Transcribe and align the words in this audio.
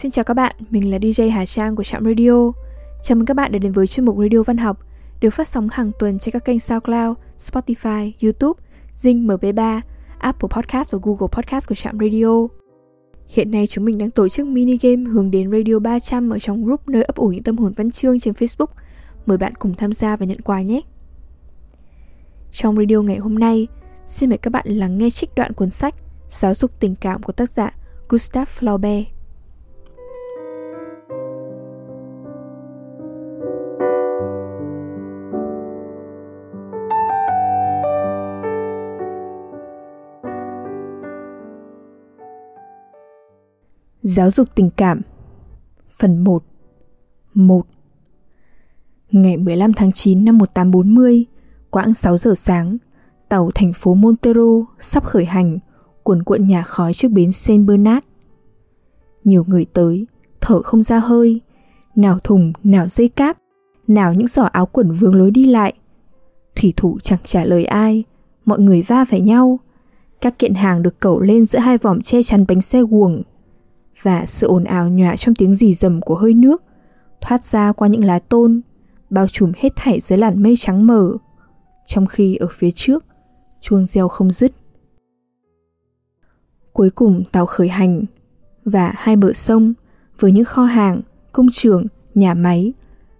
Xin 0.00 0.10
chào 0.10 0.24
các 0.24 0.34
bạn, 0.34 0.56
mình 0.70 0.90
là 0.90 0.98
DJ 0.98 1.30
Hà 1.30 1.46
Trang 1.46 1.76
của 1.76 1.84
Trạm 1.84 2.04
Radio. 2.04 2.52
Chào 3.02 3.16
mừng 3.16 3.26
các 3.26 3.34
bạn 3.34 3.52
đã 3.52 3.58
đến 3.58 3.72
với 3.72 3.86
chuyên 3.86 4.06
mục 4.06 4.16
Radio 4.18 4.42
Văn 4.42 4.56
học 4.56 4.78
được 5.20 5.30
phát 5.30 5.48
sóng 5.48 5.68
hàng 5.72 5.90
tuần 5.98 6.18
trên 6.18 6.32
các 6.32 6.44
kênh 6.44 6.60
SoundCloud, 6.60 7.16
Spotify, 7.38 8.12
YouTube, 8.22 8.62
Zing 8.96 9.26
MP3, 9.26 9.80
Apple 10.18 10.48
Podcast 10.50 10.92
và 10.92 10.98
Google 11.02 11.28
Podcast 11.32 11.68
của 11.68 11.74
Trạm 11.74 11.98
Radio. 11.98 12.46
Hiện 13.28 13.50
nay 13.50 13.66
chúng 13.66 13.84
mình 13.84 13.98
đang 13.98 14.10
tổ 14.10 14.28
chức 14.28 14.46
mini 14.46 14.78
game 14.82 15.10
hướng 15.10 15.30
đến 15.30 15.50
Radio 15.50 15.78
300 15.78 16.30
ở 16.30 16.38
trong 16.38 16.64
group 16.64 16.88
nơi 16.88 17.02
ấp 17.02 17.16
ủ 17.16 17.28
những 17.28 17.42
tâm 17.42 17.58
hồn 17.58 17.72
văn 17.76 17.90
chương 17.90 18.20
trên 18.20 18.34
Facebook. 18.34 18.70
Mời 19.26 19.38
bạn 19.38 19.54
cùng 19.54 19.74
tham 19.74 19.92
gia 19.92 20.16
và 20.16 20.26
nhận 20.26 20.40
quà 20.40 20.62
nhé. 20.62 20.80
Trong 22.50 22.76
radio 22.76 23.02
ngày 23.02 23.18
hôm 23.18 23.34
nay, 23.34 23.68
xin 24.06 24.28
mời 24.28 24.38
các 24.38 24.50
bạn 24.50 24.66
lắng 24.68 24.98
nghe 24.98 25.10
trích 25.10 25.34
đoạn 25.34 25.52
cuốn 25.52 25.70
sách 25.70 25.94
Giáo 26.28 26.54
dục 26.54 26.70
tình 26.80 26.94
cảm 26.94 27.22
của 27.22 27.32
tác 27.32 27.50
giả 27.50 27.74
Gustave 28.08 28.52
Flaubert. 28.60 29.19
Giáo 44.10 44.30
dục 44.30 44.48
tình 44.54 44.70
cảm 44.70 45.00
Phần 45.98 46.24
1 46.24 46.42
1 47.34 47.66
Ngày 49.10 49.36
15 49.36 49.72
tháng 49.72 49.90
9 49.90 50.24
năm 50.24 50.38
1840, 50.38 51.24
quãng 51.70 51.94
6 51.94 52.16
giờ 52.16 52.34
sáng, 52.34 52.76
tàu 53.28 53.50
thành 53.54 53.72
phố 53.72 53.94
Montero 53.94 54.64
sắp 54.78 55.04
khởi 55.04 55.24
hành, 55.24 55.58
cuồn 56.02 56.22
cuộn 56.22 56.46
nhà 56.46 56.62
khói 56.62 56.94
trước 56.94 57.08
bến 57.08 57.32
Saint 57.32 57.66
Bernard. 57.66 58.06
Nhiều 59.24 59.44
người 59.46 59.64
tới, 59.64 60.06
thở 60.40 60.62
không 60.62 60.82
ra 60.82 60.98
hơi, 60.98 61.40
nào 61.96 62.18
thùng, 62.24 62.52
nào 62.64 62.88
dây 62.88 63.08
cáp, 63.08 63.38
nào 63.88 64.14
những 64.14 64.26
giỏ 64.26 64.42
áo 64.42 64.66
quần 64.66 64.92
vương 64.92 65.14
lối 65.14 65.30
đi 65.30 65.44
lại. 65.44 65.72
Thủy 66.56 66.72
thủ 66.76 66.98
chẳng 67.02 67.20
trả 67.24 67.44
lời 67.44 67.64
ai, 67.64 68.04
mọi 68.44 68.58
người 68.58 68.82
va 68.82 69.04
phải 69.04 69.20
nhau. 69.20 69.58
Các 70.20 70.38
kiện 70.38 70.54
hàng 70.54 70.82
được 70.82 71.00
cẩu 71.00 71.20
lên 71.20 71.44
giữa 71.44 71.58
hai 71.58 71.78
vòm 71.78 72.00
che 72.00 72.22
chắn 72.22 72.44
bánh 72.48 72.60
xe 72.60 72.82
guồng 72.82 73.22
và 74.02 74.26
sự 74.26 74.46
ồn 74.46 74.64
ào 74.64 74.88
nhòa 74.88 75.16
trong 75.16 75.34
tiếng 75.34 75.54
rì 75.54 75.74
rầm 75.74 76.00
của 76.00 76.14
hơi 76.14 76.34
nước, 76.34 76.62
thoát 77.20 77.44
ra 77.44 77.72
qua 77.72 77.88
những 77.88 78.04
lá 78.04 78.18
tôn, 78.18 78.60
bao 79.10 79.28
trùm 79.28 79.52
hết 79.56 79.72
thảy 79.76 80.00
dưới 80.00 80.18
làn 80.18 80.42
mây 80.42 80.54
trắng 80.58 80.86
mờ. 80.86 81.12
Trong 81.84 82.06
khi 82.06 82.36
ở 82.36 82.46
phía 82.52 82.70
trước, 82.70 83.04
chuông 83.60 83.86
reo 83.86 84.08
không 84.08 84.30
dứt. 84.30 84.52
Cuối 86.72 86.90
cùng 86.90 87.24
tàu 87.32 87.46
khởi 87.46 87.68
hành, 87.68 88.04
và 88.64 88.92
hai 88.96 89.16
bờ 89.16 89.32
sông 89.32 89.74
với 90.18 90.32
những 90.32 90.44
kho 90.44 90.64
hàng, 90.64 91.00
công 91.32 91.46
trường, 91.52 91.86
nhà 92.14 92.34
máy, 92.34 92.72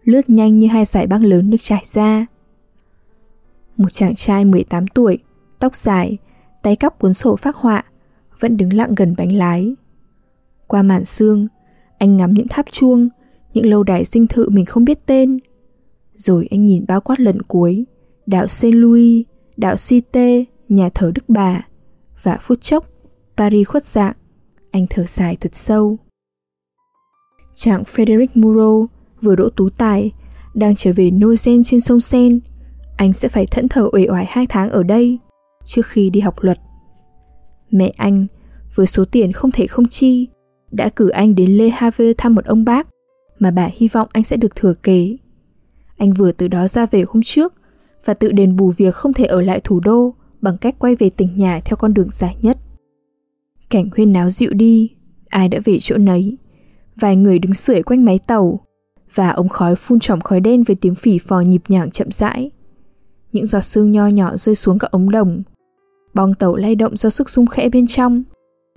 lướt 0.04 0.30
nhanh 0.30 0.58
như 0.58 0.66
hai 0.66 0.84
dải 0.84 1.06
băng 1.06 1.24
lớn 1.24 1.50
được 1.50 1.56
trải 1.60 1.82
ra. 1.84 2.26
Một 3.76 3.88
chàng 3.92 4.14
trai 4.14 4.44
18 4.44 4.86
tuổi, 4.86 5.18
tóc 5.58 5.76
dài, 5.76 6.18
tay 6.62 6.76
cắp 6.76 6.98
cuốn 6.98 7.14
sổ 7.14 7.36
phác 7.36 7.56
họa, 7.56 7.84
vẫn 8.40 8.56
đứng 8.56 8.72
lặng 8.72 8.94
gần 8.94 9.14
bánh 9.18 9.32
lái 9.32 9.74
qua 10.70 10.82
màn 10.82 11.04
sương, 11.04 11.46
anh 11.98 12.16
ngắm 12.16 12.34
những 12.34 12.48
tháp 12.48 12.66
chuông, 12.72 13.08
những 13.54 13.66
lâu 13.66 13.82
đài 13.82 14.04
dinh 14.04 14.26
thự 14.26 14.48
mình 14.48 14.64
không 14.64 14.84
biết 14.84 15.06
tên. 15.06 15.38
Rồi 16.14 16.48
anh 16.50 16.64
nhìn 16.64 16.84
bao 16.88 17.00
quát 17.00 17.20
lần 17.20 17.42
cuối, 17.42 17.84
đạo 18.26 18.46
Saint 18.46 18.74
Louis, 18.74 19.22
đạo 19.56 19.76
Cité, 19.88 20.44
nhà 20.68 20.88
thờ 20.94 21.12
Đức 21.14 21.28
Bà. 21.28 21.66
Và 22.22 22.38
phút 22.40 22.60
chốc, 22.60 22.86
Paris 23.36 23.68
khuất 23.68 23.84
dạng, 23.84 24.14
anh 24.70 24.86
thở 24.90 25.04
dài 25.06 25.36
thật 25.40 25.54
sâu. 25.54 25.98
Chàng 27.54 27.82
Frederick 27.82 28.28
Moreau 28.34 28.88
vừa 29.22 29.36
đỗ 29.36 29.50
tú 29.50 29.70
tài, 29.70 30.12
đang 30.54 30.74
trở 30.74 30.92
về 30.96 31.10
Nozen 31.10 31.62
trên 31.64 31.80
sông 31.80 32.00
Sen. 32.00 32.40
Anh 32.96 33.12
sẽ 33.12 33.28
phải 33.28 33.46
thẫn 33.46 33.68
thờ 33.68 33.88
uể 33.92 34.06
oải 34.10 34.26
hai 34.28 34.46
tháng 34.46 34.70
ở 34.70 34.82
đây, 34.82 35.18
trước 35.64 35.86
khi 35.86 36.10
đi 36.10 36.20
học 36.20 36.34
luật. 36.40 36.58
Mẹ 37.70 37.92
anh, 37.96 38.26
với 38.74 38.86
số 38.86 39.04
tiền 39.04 39.32
không 39.32 39.50
thể 39.50 39.66
không 39.66 39.88
chi, 39.88 40.28
đã 40.70 40.88
cử 40.88 41.08
anh 41.08 41.34
đến 41.34 41.50
Le 41.50 41.68
Havre 41.68 42.12
thăm 42.12 42.34
một 42.34 42.44
ông 42.44 42.64
bác 42.64 42.88
mà 43.38 43.50
bà 43.50 43.68
hy 43.72 43.88
vọng 43.88 44.08
anh 44.12 44.24
sẽ 44.24 44.36
được 44.36 44.56
thừa 44.56 44.74
kế. 44.74 45.16
Anh 45.96 46.12
vừa 46.12 46.32
từ 46.32 46.48
đó 46.48 46.68
ra 46.68 46.86
về 46.86 47.04
hôm 47.08 47.22
trước 47.24 47.54
và 48.04 48.14
tự 48.14 48.32
đền 48.32 48.56
bù 48.56 48.70
việc 48.70 48.94
không 48.94 49.12
thể 49.12 49.24
ở 49.24 49.42
lại 49.42 49.60
thủ 49.64 49.80
đô 49.80 50.14
bằng 50.40 50.58
cách 50.58 50.74
quay 50.78 50.96
về 50.96 51.10
tỉnh 51.10 51.36
nhà 51.36 51.60
theo 51.64 51.76
con 51.76 51.94
đường 51.94 52.08
dài 52.12 52.36
nhất. 52.42 52.58
Cảnh 53.70 53.88
huyên 53.96 54.12
náo 54.12 54.30
dịu 54.30 54.52
đi, 54.52 54.90
ai 55.28 55.48
đã 55.48 55.58
về 55.64 55.78
chỗ 55.80 55.96
nấy. 55.98 56.36
Vài 56.96 57.16
người 57.16 57.38
đứng 57.38 57.54
sưởi 57.54 57.82
quanh 57.82 58.04
máy 58.04 58.18
tàu 58.26 58.60
và 59.14 59.30
ống 59.30 59.48
khói 59.48 59.76
phun 59.76 60.00
trỏm 60.00 60.20
khói 60.20 60.40
đen 60.40 60.62
với 60.62 60.76
tiếng 60.76 60.94
phỉ 60.94 61.18
phò 61.18 61.40
nhịp 61.40 61.62
nhàng 61.68 61.90
chậm 61.90 62.10
rãi. 62.10 62.50
Những 63.32 63.46
giọt 63.46 63.60
sương 63.60 63.90
nho 63.90 64.06
nhỏ 64.06 64.36
rơi 64.36 64.54
xuống 64.54 64.78
các 64.78 64.90
ống 64.90 65.10
đồng. 65.10 65.42
Bong 66.14 66.34
tàu 66.34 66.56
lay 66.56 66.74
động 66.74 66.96
do 66.96 67.10
sức 67.10 67.30
rung 67.30 67.46
khẽ 67.46 67.68
bên 67.68 67.86
trong 67.86 68.22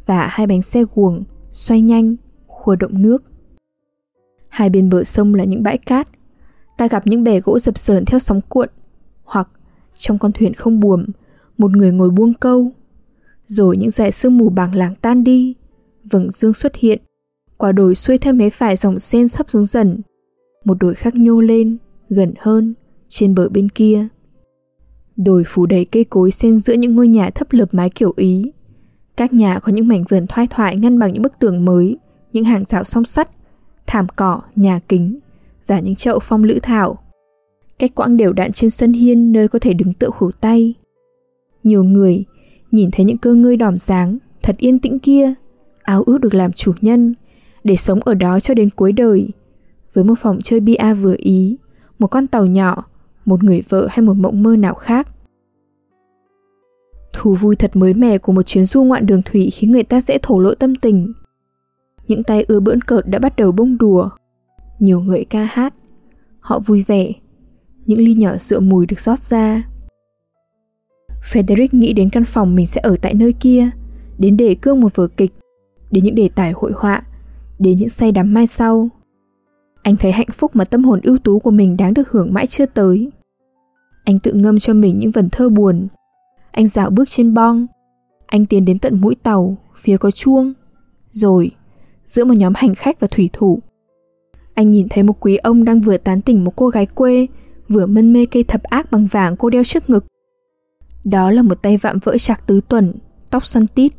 và 0.06 0.28
hai 0.32 0.48
bánh 0.48 0.62
xe 0.62 0.84
guồng 0.96 1.24
xoay 1.54 1.82
nhanh, 1.82 2.16
khua 2.48 2.76
động 2.76 3.02
nước. 3.02 3.24
Hai 4.50 4.70
bên 4.70 4.90
bờ 4.90 5.04
sông 5.04 5.34
là 5.34 5.44
những 5.44 5.64
bãi 5.64 5.78
cát. 5.78 6.08
Ta 6.78 6.88
gặp 6.88 7.08
những 7.08 7.24
bè 7.24 7.40
gỗ 7.40 7.60
dập 7.60 7.78
sờn 7.78 8.06
theo 8.06 8.20
sóng 8.20 8.42
cuộn, 8.50 8.70
hoặc 9.24 9.50
trong 9.96 10.18
con 10.18 10.32
thuyền 10.32 10.54
không 10.54 10.80
buồm, 10.80 11.06
một 11.58 11.76
người 11.76 11.92
ngồi 11.92 12.10
buông 12.10 12.34
câu. 12.34 12.72
Rồi 13.46 13.78
những 13.78 13.90
dải 13.90 14.12
sương 14.12 14.38
mù 14.38 14.50
bàng 14.50 14.76
làng 14.76 14.96
tan 15.02 15.24
đi, 15.24 15.56
vầng 16.12 16.32
dương 16.32 16.54
xuất 16.54 16.76
hiện, 16.76 17.02
quả 17.58 17.72
đồi 17.72 17.96
xuôi 17.96 18.18
theo 18.18 18.34
mé 18.34 18.50
phải 18.50 18.76
dòng 18.76 19.00
sen 19.00 19.28
sắp 19.28 19.50
xuống 19.50 19.66
dần. 19.66 20.02
Một 20.66 20.78
đồi 20.80 20.96
khác 20.96 21.16
nhô 21.16 21.42
lên, 21.42 21.78
gần 22.10 22.34
hơn, 22.40 22.74
trên 23.08 23.36
bờ 23.36 23.50
bên 23.50 23.70
kia. 23.70 24.08
Đồi 25.16 25.44
phủ 25.48 25.66
đầy 25.66 25.86
cây 25.86 26.04
cối 26.04 26.32
xen 26.32 26.58
giữa 26.58 26.74
những 26.74 26.96
ngôi 26.96 27.08
nhà 27.08 27.30
thấp 27.30 27.48
lợp 27.52 27.74
mái 27.74 27.90
kiểu 27.90 28.14
Ý, 28.16 28.52
các 29.18 29.34
nhà 29.34 29.60
có 29.60 29.72
những 29.72 29.88
mảnh 29.88 30.04
vườn 30.10 30.28
thoai 30.28 30.48
thoại 30.48 30.76
ngăn 30.76 31.00
bằng 31.00 31.14
những 31.14 31.22
bức 31.22 31.40
tường 31.40 31.66
mới, 31.66 31.98
những 32.34 32.44
hàng 32.44 32.66
rào 32.66 32.84
song 32.84 33.04
sắt, 33.04 33.30
thảm 33.88 34.08
cỏ, 34.16 34.42
nhà 34.56 34.80
kính 34.88 35.20
và 35.68 35.80
những 35.80 35.96
chậu 35.96 36.20
phong 36.20 36.44
lữ 36.44 36.60
thảo. 36.64 36.98
Cách 37.80 37.96
quãng 37.96 38.18
đều 38.18 38.34
đặn 38.34 38.52
trên 38.52 38.70
sân 38.70 38.94
hiên 38.94 39.32
nơi 39.32 39.48
có 39.48 39.60
thể 39.60 39.74
đứng 39.74 39.94
tựa 39.94 40.10
khủ 40.10 40.32
tay. 40.32 40.74
Nhiều 41.64 41.84
người 41.84 42.26
nhìn 42.72 42.92
thấy 42.92 43.06
những 43.06 43.18
cơ 43.18 43.34
ngơi 43.34 43.58
đỏm 43.58 43.78
dáng 43.78 44.18
thật 44.42 44.56
yên 44.58 44.80
tĩnh 44.80 45.00
kia, 45.00 45.34
áo 45.82 46.04
ước 46.04 46.22
được 46.22 46.34
làm 46.34 46.52
chủ 46.52 46.74
nhân, 46.82 47.14
để 47.64 47.76
sống 47.76 48.00
ở 48.00 48.14
đó 48.14 48.40
cho 48.40 48.54
đến 48.54 48.70
cuối 48.70 48.92
đời. 48.92 49.30
Với 49.94 50.04
một 50.04 50.16
phòng 50.20 50.40
chơi 50.44 50.60
bia 50.60 50.94
vừa 51.02 51.16
ý, 51.18 51.58
một 52.00 52.08
con 52.08 52.28
tàu 52.28 52.46
nhỏ, 52.46 52.84
một 53.26 53.44
người 53.44 53.62
vợ 53.70 53.88
hay 53.92 54.02
một 54.02 54.14
mộng 54.14 54.44
mơ 54.44 54.56
nào 54.56 54.74
khác. 54.74 55.08
Thú 57.24 57.34
vui 57.34 57.56
thật 57.56 57.76
mới 57.76 57.94
mẻ 57.94 58.18
của 58.18 58.32
một 58.32 58.44
chuyến 58.44 58.66
du 58.66 58.84
ngoạn 58.84 59.06
đường 59.06 59.22
thủy 59.22 59.50
khiến 59.50 59.72
người 59.72 59.84
ta 59.84 60.02
dễ 60.02 60.18
thổ 60.22 60.40
lộ 60.40 60.56
tâm 60.56 60.76
tình. 60.76 61.14
Những 62.08 62.24
tay 62.24 62.46
ưa 62.48 62.60
bỡn 62.60 62.82
cợt 62.82 63.08
đã 63.08 63.20
bắt 63.20 63.36
đầu 63.36 63.52
bông 63.52 63.78
đùa. 63.78 64.10
Nhiều 64.80 65.02
người 65.02 65.26
ca 65.26 65.44
hát. 65.44 65.74
Họ 66.40 66.60
vui 66.60 66.84
vẻ. 66.88 67.12
Những 67.86 68.00
ly 68.00 68.14
nhỏ 68.14 68.38
rượu 68.38 68.60
mùi 68.60 68.86
được 68.86 69.00
rót 69.00 69.20
ra. 69.20 69.70
Frederick 71.32 71.68
nghĩ 71.72 71.94
đến 71.94 72.10
căn 72.10 72.24
phòng 72.24 72.56
mình 72.56 72.68
sẽ 72.68 72.82
ở 72.82 72.96
tại 73.02 73.14
nơi 73.14 73.34
kia, 73.34 73.70
đến 74.18 74.38
đề 74.38 74.56
cương 74.56 74.80
một 74.80 74.96
vở 74.96 75.08
kịch, 75.08 75.32
đến 75.92 76.04
những 76.04 76.16
đề 76.16 76.30
tài 76.36 76.52
hội 76.52 76.72
họa, 76.76 77.04
đến 77.60 77.78
những 77.78 77.90
say 77.90 78.12
đắm 78.12 78.34
mai 78.34 78.48
sau. 78.48 78.90
Anh 79.84 79.96
thấy 79.96 80.12
hạnh 80.12 80.32
phúc 80.32 80.56
mà 80.56 80.66
tâm 80.66 80.84
hồn 80.84 81.00
ưu 81.04 81.18
tú 81.18 81.40
của 81.40 81.52
mình 81.52 81.78
đáng 81.78 81.94
được 81.94 82.10
hưởng 82.10 82.34
mãi 82.34 82.48
chưa 82.48 82.66
tới. 82.66 83.12
Anh 84.04 84.20
tự 84.20 84.34
ngâm 84.34 84.60
cho 84.60 84.74
mình 84.74 85.00
những 85.00 85.12
vần 85.12 85.30
thơ 85.30 85.50
buồn, 85.50 85.88
anh 86.54 86.68
dạo 86.68 86.90
bước 86.90 87.10
trên 87.10 87.34
bong. 87.34 87.68
Anh 88.26 88.46
tiến 88.46 88.66
đến 88.66 88.80
tận 88.80 89.02
mũi 89.02 89.16
tàu, 89.24 89.58
phía 89.76 89.98
có 89.98 90.12
chuông. 90.12 90.54
Rồi, 91.12 91.52
giữa 92.06 92.26
một 92.26 92.34
nhóm 92.34 92.54
hành 92.56 92.76
khách 92.76 93.00
và 93.00 93.08
thủy 93.12 93.30
thủ, 93.34 93.60
anh 94.54 94.70
nhìn 94.70 94.88
thấy 94.90 95.04
một 95.04 95.20
quý 95.20 95.38
ông 95.38 95.64
đang 95.64 95.80
vừa 95.80 95.98
tán 95.98 96.22
tỉnh 96.22 96.44
một 96.44 96.56
cô 96.56 96.68
gái 96.68 96.86
quê, 96.86 97.28
vừa 97.70 97.86
mân 97.86 98.14
mê 98.14 98.26
cây 98.26 98.44
thập 98.44 98.64
ác 98.64 98.92
bằng 98.92 99.08
vàng 99.08 99.36
cô 99.38 99.50
đeo 99.50 99.64
trước 99.64 99.90
ngực. 99.90 100.06
Đó 101.04 101.32
là 101.32 101.42
một 101.42 101.62
tay 101.62 101.78
vạm 101.78 102.00
vỡ 102.04 102.18
chạc 102.18 102.48
tứ 102.48 102.62
tuần, 102.68 102.94
tóc 103.32 103.46
xoăn 103.46 103.68
tít. 103.68 103.92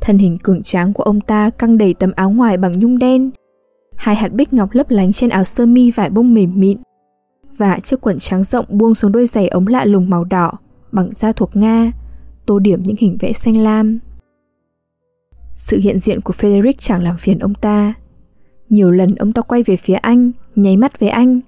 Thân 0.00 0.18
hình 0.18 0.38
cường 0.38 0.62
tráng 0.62 0.92
của 0.92 1.02
ông 1.02 1.20
ta 1.20 1.50
căng 1.50 1.78
đầy 1.78 1.94
tấm 1.94 2.12
áo 2.16 2.30
ngoài 2.30 2.56
bằng 2.56 2.72
nhung 2.72 2.98
đen, 2.98 3.30
hai 3.96 4.16
hạt 4.16 4.32
bích 4.32 4.52
ngọc 4.52 4.68
lấp 4.72 4.90
lánh 4.90 5.12
trên 5.12 5.30
áo 5.30 5.44
sơ 5.44 5.66
mi 5.66 5.90
vải 5.90 6.10
bông 6.10 6.34
mềm 6.34 6.60
mịn 6.60 6.78
và 7.56 7.80
chiếc 7.80 8.00
quần 8.00 8.18
trắng 8.18 8.44
rộng 8.44 8.66
buông 8.68 8.94
xuống 8.94 9.12
đôi 9.12 9.26
giày 9.26 9.48
ống 9.48 9.66
lạ 9.66 9.84
lùng 9.84 10.10
màu 10.10 10.24
đỏ 10.24 10.52
bằng 10.92 11.12
da 11.12 11.32
thuộc 11.32 11.56
Nga, 11.56 11.92
tô 12.46 12.58
điểm 12.58 12.82
những 12.82 12.96
hình 12.98 13.16
vẽ 13.20 13.32
xanh 13.32 13.56
lam. 13.56 13.98
Sự 15.54 15.78
hiện 15.78 15.98
diện 15.98 16.20
của 16.20 16.34
Frederick 16.38 16.72
chẳng 16.78 17.02
làm 17.02 17.16
phiền 17.16 17.38
ông 17.38 17.54
ta. 17.54 17.94
Nhiều 18.68 18.90
lần 18.90 19.14
ông 19.14 19.32
ta 19.32 19.42
quay 19.42 19.62
về 19.62 19.76
phía 19.76 19.94
anh, 19.94 20.32
nháy 20.56 20.76
mắt 20.76 21.00
với 21.00 21.08
anh. 21.08 21.40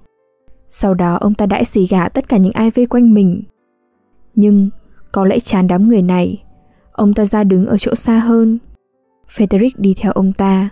Sau 0.69 0.93
đó 0.93 1.15
ông 1.15 1.33
ta 1.33 1.45
đãi 1.45 1.65
xì 1.65 1.87
gà 1.87 2.09
tất 2.09 2.29
cả 2.29 2.37
những 2.37 2.53
ai 2.53 2.71
vây 2.71 2.85
quanh 2.85 3.13
mình. 3.13 3.43
Nhưng 4.35 4.69
có 5.11 5.25
lẽ 5.25 5.39
chán 5.39 5.67
đám 5.67 5.87
người 5.87 6.01
này, 6.01 6.43
ông 6.91 7.13
ta 7.13 7.25
ra 7.25 7.43
đứng 7.43 7.65
ở 7.65 7.77
chỗ 7.77 7.95
xa 7.95 8.19
hơn. 8.19 8.59
Frederick 9.35 9.71
đi 9.77 9.93
theo 9.97 10.11
ông 10.11 10.33
ta. 10.33 10.69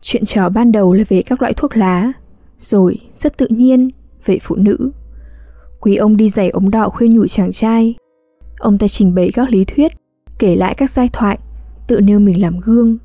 Chuyện 0.00 0.24
trò 0.24 0.48
ban 0.48 0.72
đầu 0.72 0.92
là 0.92 1.04
về 1.08 1.20
các 1.22 1.42
loại 1.42 1.54
thuốc 1.54 1.76
lá, 1.76 2.12
rồi 2.58 2.98
rất 3.14 3.38
tự 3.38 3.46
nhiên 3.46 3.90
về 4.24 4.38
phụ 4.42 4.56
nữ. 4.56 4.90
Quý 5.80 5.96
ông 5.96 6.16
đi 6.16 6.28
giày 6.28 6.50
ống 6.50 6.70
đỏ 6.70 6.88
khuyên 6.88 7.14
nhủ 7.14 7.26
chàng 7.26 7.52
trai. 7.52 7.94
Ông 8.58 8.78
ta 8.78 8.88
trình 8.88 9.14
bày 9.14 9.30
các 9.34 9.50
lý 9.50 9.64
thuyết, 9.64 9.92
kể 10.38 10.56
lại 10.56 10.74
các 10.74 10.90
giai 10.90 11.08
thoại, 11.12 11.38
tự 11.86 12.00
nêu 12.00 12.20
mình 12.20 12.42
làm 12.42 12.60
gương, 12.60 12.98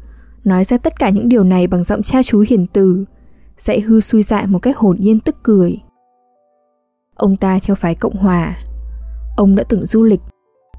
nói 0.43 0.63
ra 0.63 0.77
tất 0.77 0.99
cả 0.99 1.09
những 1.09 1.29
điều 1.29 1.43
này 1.43 1.67
bằng 1.67 1.83
giọng 1.83 2.01
cha 2.01 2.23
chú 2.23 2.45
hiền 2.49 2.67
từ, 2.67 3.05
dạy 3.57 3.81
hư 3.81 4.01
xui 4.01 4.23
dại 4.23 4.47
một 4.47 4.59
cách 4.59 4.77
hồn 4.77 4.97
nhiên 4.99 5.19
tức 5.19 5.35
cười. 5.43 5.77
Ông 7.15 7.37
ta 7.37 7.59
theo 7.63 7.75
phái 7.75 7.95
Cộng 7.95 8.15
Hòa. 8.15 8.57
Ông 9.37 9.55
đã 9.55 9.63
từng 9.69 9.85
du 9.85 10.03
lịch. 10.03 10.21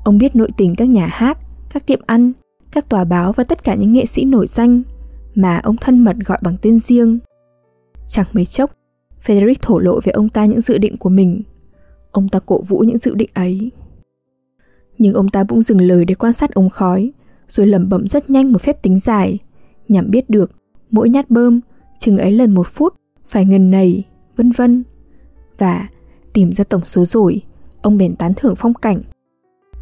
Ông 0.05 0.19
biết 0.19 0.37
nội 0.37 0.49
tình 0.57 0.75
các 0.75 0.89
nhà 0.89 1.07
hát, 1.07 1.39
các 1.71 1.87
tiệm 1.87 2.01
ăn, 2.07 2.33
các 2.73 2.89
tòa 2.89 3.05
báo 3.05 3.33
và 3.33 3.45
tất 3.45 3.65
cả 3.65 3.75
những 3.75 3.93
nghệ 3.93 4.07
sĩ 4.07 4.25
nổi 4.25 4.47
danh 4.47 4.83
mà 5.35 5.59
ông 5.59 5.77
thân 5.77 6.05
mật 6.05 6.17
gọi 6.25 6.39
bằng 6.43 6.57
tên 6.63 6.79
riêng. 6.79 7.19
Chẳng 8.07 8.27
mấy 8.33 8.47
chốc, 8.47 8.71
Frederick 9.27 9.63
thổ 9.63 9.79
lộ 9.79 10.01
về 10.05 10.13
ông 10.13 10.29
ta 10.29 10.45
những 10.45 10.61
dự 10.61 10.79
định 10.79 10.97
của 10.97 11.09
mình. 11.09 11.43
Ông 12.17 12.29
ta 12.29 12.39
cổ 12.47 12.63
vũ 12.63 12.79
những 12.79 12.97
dự 12.97 13.15
định 13.15 13.31
ấy. 13.35 13.71
Nhưng 14.99 15.15
ông 15.15 15.29
ta 15.29 15.45
cũng 15.45 15.63
dừng 15.63 15.81
lời 15.81 16.05
để 16.05 16.15
quan 16.15 16.33
sát 16.33 16.55
ống 16.55 16.71
khói, 16.71 17.13
rồi 17.47 17.67
lẩm 17.67 17.89
bẩm 17.89 18.09
rất 18.09 18.31
nhanh 18.31 18.53
một 18.53 18.63
phép 18.63 18.83
tính 18.83 18.99
dài, 18.99 19.39
nhằm 19.89 20.11
biết 20.11 20.31
được 20.31 20.51
mỗi 20.91 21.09
nhát 21.09 21.31
bơm 21.31 21.61
chừng 21.99 22.19
ấy 22.19 22.33
lần 22.33 22.55
một 22.55 22.67
phút 22.67 22.95
phải 23.27 23.45
ngần 23.45 23.71
nầy, 23.71 24.05
vân 24.37 24.51
vân. 24.51 24.85
Và 25.59 25.89
tìm 26.33 26.53
ra 26.53 26.65
tổng 26.65 26.85
số 26.85 27.05
rồi, 27.05 27.43
ông 27.83 27.99
bèn 27.99 28.17
tán 28.17 28.33
thưởng 28.37 28.55
phong 28.57 28.75
cảnh. 28.75 29.03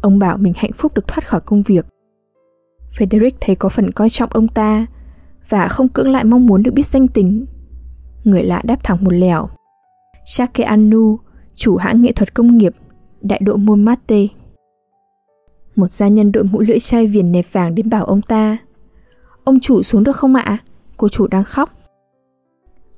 Ông 0.01 0.19
bảo 0.19 0.37
mình 0.37 0.53
hạnh 0.55 0.73
phúc 0.73 0.93
được 0.93 1.07
thoát 1.07 1.27
khỏi 1.27 1.41
công 1.41 1.63
việc. 1.63 1.85
Frederick 2.97 3.37
thấy 3.41 3.55
có 3.55 3.69
phần 3.69 3.91
coi 3.91 4.09
trọng 4.09 4.29
ông 4.33 4.47
ta 4.47 4.85
và 5.49 5.67
không 5.67 5.89
cưỡng 5.89 6.11
lại 6.11 6.23
mong 6.23 6.45
muốn 6.45 6.63
được 6.63 6.73
biết 6.73 6.85
danh 6.85 7.07
tính. 7.07 7.45
Người 8.23 8.43
lạ 8.43 8.61
đáp 8.65 8.83
thẳng 8.83 9.03
một 9.03 9.13
lẻo: 9.13 9.49
Jacques 10.25 10.65
Anu, 10.65 11.19
chủ 11.55 11.77
hãng 11.77 12.01
nghệ 12.01 12.11
thuật 12.11 12.33
công 12.33 12.57
nghiệp, 12.57 12.73
đại 13.21 13.39
độ 13.39 13.55
Montmartre. 13.55 14.27
Một 15.75 15.91
gia 15.91 16.07
nhân 16.07 16.31
đội 16.31 16.43
mũ 16.43 16.59
lưỡi 16.59 16.79
chai 16.79 17.07
viền 17.07 17.31
nẹp 17.31 17.45
vàng 17.51 17.75
đến 17.75 17.89
bảo 17.89 18.05
ông 18.05 18.21
ta. 18.21 18.57
Ông 19.43 19.59
chủ 19.59 19.83
xuống 19.83 20.03
được 20.03 20.15
không 20.15 20.35
ạ? 20.35 20.57
Cô 20.97 21.09
chủ 21.09 21.27
đang 21.27 21.43
khóc. 21.43 21.69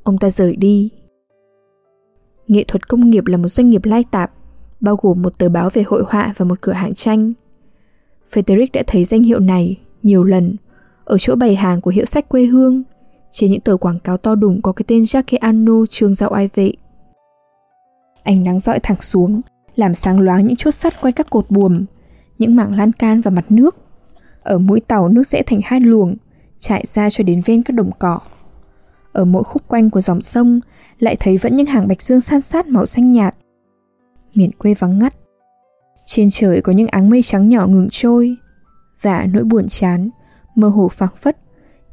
Ông 0.03 0.17
ta 0.17 0.29
rời 0.29 0.55
đi. 0.55 0.89
Nghệ 2.47 2.63
thuật 2.67 2.89
công 2.89 3.09
nghiệp 3.09 3.25
là 3.27 3.37
một 3.37 3.47
doanh 3.47 3.69
nghiệp 3.69 3.85
lai 3.85 4.03
tạp, 4.11 4.31
bao 4.79 4.95
gồm 5.01 5.21
một 5.21 5.37
tờ 5.37 5.49
báo 5.49 5.69
về 5.73 5.83
hội 5.87 6.03
họa 6.07 6.33
và 6.37 6.45
một 6.45 6.61
cửa 6.61 6.71
hàng 6.71 6.93
tranh. 6.93 7.33
Frederick 8.31 8.67
đã 8.73 8.83
thấy 8.87 9.05
danh 9.05 9.23
hiệu 9.23 9.39
này 9.39 9.77
nhiều 10.03 10.23
lần 10.23 10.55
ở 11.05 11.17
chỗ 11.17 11.35
bày 11.35 11.55
hàng 11.55 11.81
của 11.81 11.91
hiệu 11.91 12.05
sách 12.05 12.29
quê 12.29 12.45
hương, 12.45 12.83
trên 13.31 13.51
những 13.51 13.61
tờ 13.61 13.77
quảng 13.77 13.99
cáo 13.99 14.17
to 14.17 14.35
đùng 14.35 14.61
có 14.61 14.71
cái 14.71 14.83
tên 14.87 15.01
Jacques 15.01 15.37
Anno 15.41 15.85
trường 15.89 16.13
giao 16.13 16.29
ai 16.29 16.49
vệ. 16.55 16.71
Ánh 18.27 18.43
nắng 18.43 18.59
dọi 18.59 18.79
thẳng 18.79 19.01
xuống, 19.01 19.41
làm 19.75 19.95
sáng 19.95 20.19
loáng 20.19 20.45
những 20.45 20.55
chốt 20.55 20.71
sắt 20.71 21.01
quanh 21.01 21.13
các 21.13 21.29
cột 21.29 21.45
buồm, 21.49 21.85
những 22.37 22.55
mảng 22.55 22.73
lan 22.73 22.91
can 22.91 23.21
và 23.21 23.31
mặt 23.31 23.45
nước. 23.49 23.75
Ở 24.43 24.57
mũi 24.57 24.79
tàu 24.79 25.09
nước 25.09 25.27
sẽ 25.27 25.43
thành 25.45 25.59
hai 25.63 25.79
luồng, 25.79 26.15
chạy 26.57 26.83
ra 26.87 27.09
cho 27.09 27.23
đến 27.23 27.41
ven 27.45 27.63
các 27.63 27.73
đồng 27.73 27.91
cỏ. 27.99 28.19
Ở 29.11 29.25
mỗi 29.25 29.43
khúc 29.43 29.67
quanh 29.67 29.89
của 29.89 30.01
dòng 30.01 30.21
sông 30.21 30.59
lại 30.99 31.15
thấy 31.19 31.37
vẫn 31.37 31.55
những 31.55 31.65
hàng 31.65 31.87
bạch 31.87 32.01
dương 32.01 32.21
san 32.21 32.41
sát 32.41 32.67
màu 32.67 32.85
xanh 32.85 33.11
nhạt. 33.11 33.35
Miền 34.33 34.51
quê 34.51 34.73
vắng 34.73 34.99
ngắt. 34.99 35.15
Trên 36.05 36.27
trời 36.31 36.61
có 36.61 36.73
những 36.73 36.87
áng 36.87 37.09
mây 37.09 37.21
trắng 37.21 37.49
nhỏ 37.49 37.67
ngừng 37.67 37.87
trôi 37.91 38.35
và 39.01 39.25
nỗi 39.33 39.43
buồn 39.43 39.67
chán 39.67 40.09
mơ 40.55 40.69
hồ 40.69 40.89
phảng 40.89 41.15
phất 41.21 41.37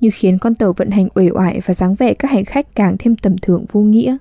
như 0.01 0.11
khiến 0.13 0.39
con 0.39 0.55
tàu 0.55 0.73
vận 0.73 0.91
hành 0.91 1.09
uể 1.15 1.31
oải 1.31 1.61
và 1.65 1.75
dáng 1.75 1.95
vẻ 1.95 2.15
các 2.15 2.31
hành 2.31 2.45
khách 2.45 2.75
càng 2.75 2.97
thêm 2.99 3.17
tầm 3.17 3.37
thường 3.43 3.65
vô 3.73 3.81
nghĩa. 3.81 4.17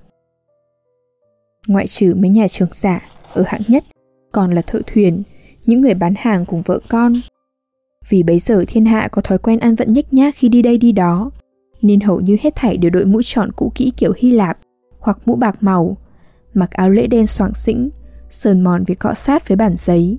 Ngoại 1.68 1.88
trừ 1.88 2.13
mấy 2.18 2.30
nhà 2.30 2.48
trường 2.48 2.69
giả 2.71 3.10
ở 3.33 3.44
hạng 3.48 3.62
nhất 3.68 3.83
còn 4.31 4.51
là 4.51 4.62
thợ 4.62 4.81
thuyền, 4.88 5.24
những 5.65 5.81
người 5.81 5.94
bán 5.94 6.13
hàng 6.18 6.45
cùng 6.45 6.62
vợ 6.62 6.80
con. 6.89 7.13
Vì 8.10 8.24
bấy 8.24 8.39
giờ 8.39 8.65
thiên 8.68 8.86
hạ 8.86 9.07
có 9.12 9.21
thói 9.21 9.38
quen 9.38 9.60
ăn 9.60 9.75
vận 9.75 9.94
nhếch 9.94 10.13
nhác 10.13 10.36
khi 10.36 10.50
đi 10.50 10.62
đây 10.62 10.77
đi 10.77 10.92
đó, 10.92 11.31
nên 11.81 12.00
hầu 12.00 12.21
như 12.21 12.38
hết 12.42 12.56
thảy 12.56 12.77
đều 12.77 12.92
đội 12.92 13.06
mũ 13.06 13.21
tròn 13.24 13.51
cũ 13.51 13.71
kỹ 13.75 13.92
kiểu 13.98 14.13
Hy 14.18 14.31
Lạp 14.31 14.57
hoặc 15.00 15.18
mũ 15.25 15.36
bạc 15.36 15.63
màu, 15.63 15.98
mặc 16.54 16.71
áo 16.71 16.89
lễ 16.89 17.07
đen 17.07 17.27
xoàng 17.27 17.54
xĩnh, 17.54 17.89
sờn 18.30 18.62
mòn 18.62 18.83
vì 18.88 18.95
cọ 18.95 19.13
sát 19.13 19.48
với 19.48 19.56
bản 19.56 19.75
giấy, 19.77 20.18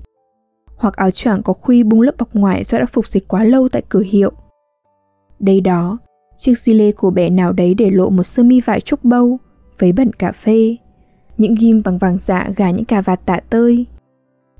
hoặc 0.77 0.95
áo 0.95 1.11
choàng 1.11 1.43
có 1.43 1.53
khuy 1.53 1.83
bung 1.83 2.01
lớp 2.01 2.15
bọc 2.17 2.35
ngoài 2.35 2.63
do 2.63 2.79
đã 2.79 2.85
phục 2.85 3.07
dịch 3.07 3.27
quá 3.27 3.43
lâu 3.43 3.69
tại 3.69 3.81
cửa 3.89 4.03
hiệu. 4.05 4.31
Đây 5.39 5.61
đó, 5.61 5.97
chiếc 6.37 6.57
xi 6.57 6.73
lê 6.73 6.91
của 6.91 7.11
bé 7.11 7.29
nào 7.29 7.53
đấy 7.53 7.73
để 7.73 7.89
lộ 7.89 8.09
một 8.09 8.23
sơ 8.23 8.43
mi 8.43 8.61
vải 8.61 8.81
trúc 8.81 9.03
bâu, 9.03 9.37
váy 9.79 9.91
bẩn 9.91 10.13
cà 10.13 10.31
phê, 10.31 10.75
những 11.37 11.55
ghim 11.59 11.81
bằng 11.85 11.97
vàng 11.97 12.17
dạ 12.17 12.49
gà 12.55 12.71
những 12.71 12.85
cà 12.85 13.01
vạt 13.01 13.25
tạ 13.25 13.39
tơi, 13.49 13.85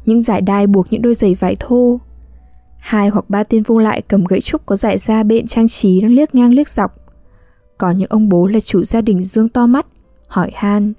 những 0.06 0.22
giải 0.22 0.42
đai 0.42 0.68
buộc 0.68 0.88
những 0.89 1.01
đôi 1.01 1.13
giày 1.13 1.36
vải 1.36 1.56
thô. 1.60 2.00
Hai 2.80 3.10
hoặc 3.10 3.30
ba 3.30 3.44
tên 3.44 3.63
vô 3.63 3.77
lại 3.77 4.01
cầm 4.01 4.25
gậy 4.25 4.42
trúc 4.42 4.66
có 4.66 4.75
dải 4.75 4.98
da 4.98 5.24
bện 5.24 5.48
trang 5.48 5.68
trí 5.68 6.01
đang 6.01 6.12
liếc 6.12 6.36
ngang 6.36 6.54
liếc 6.54 6.68
dọc. 6.68 6.95
Còn 7.77 7.98
những 7.98 8.10
ông 8.10 8.30
bố 8.30 8.48
là 8.48 8.60
chủ 8.60 8.83
gia 8.83 9.01
đình 9.01 9.24
dương 9.24 9.50
to 9.50 9.68
mắt, 9.68 9.88
hỏi 10.27 10.51
han. 10.56 10.94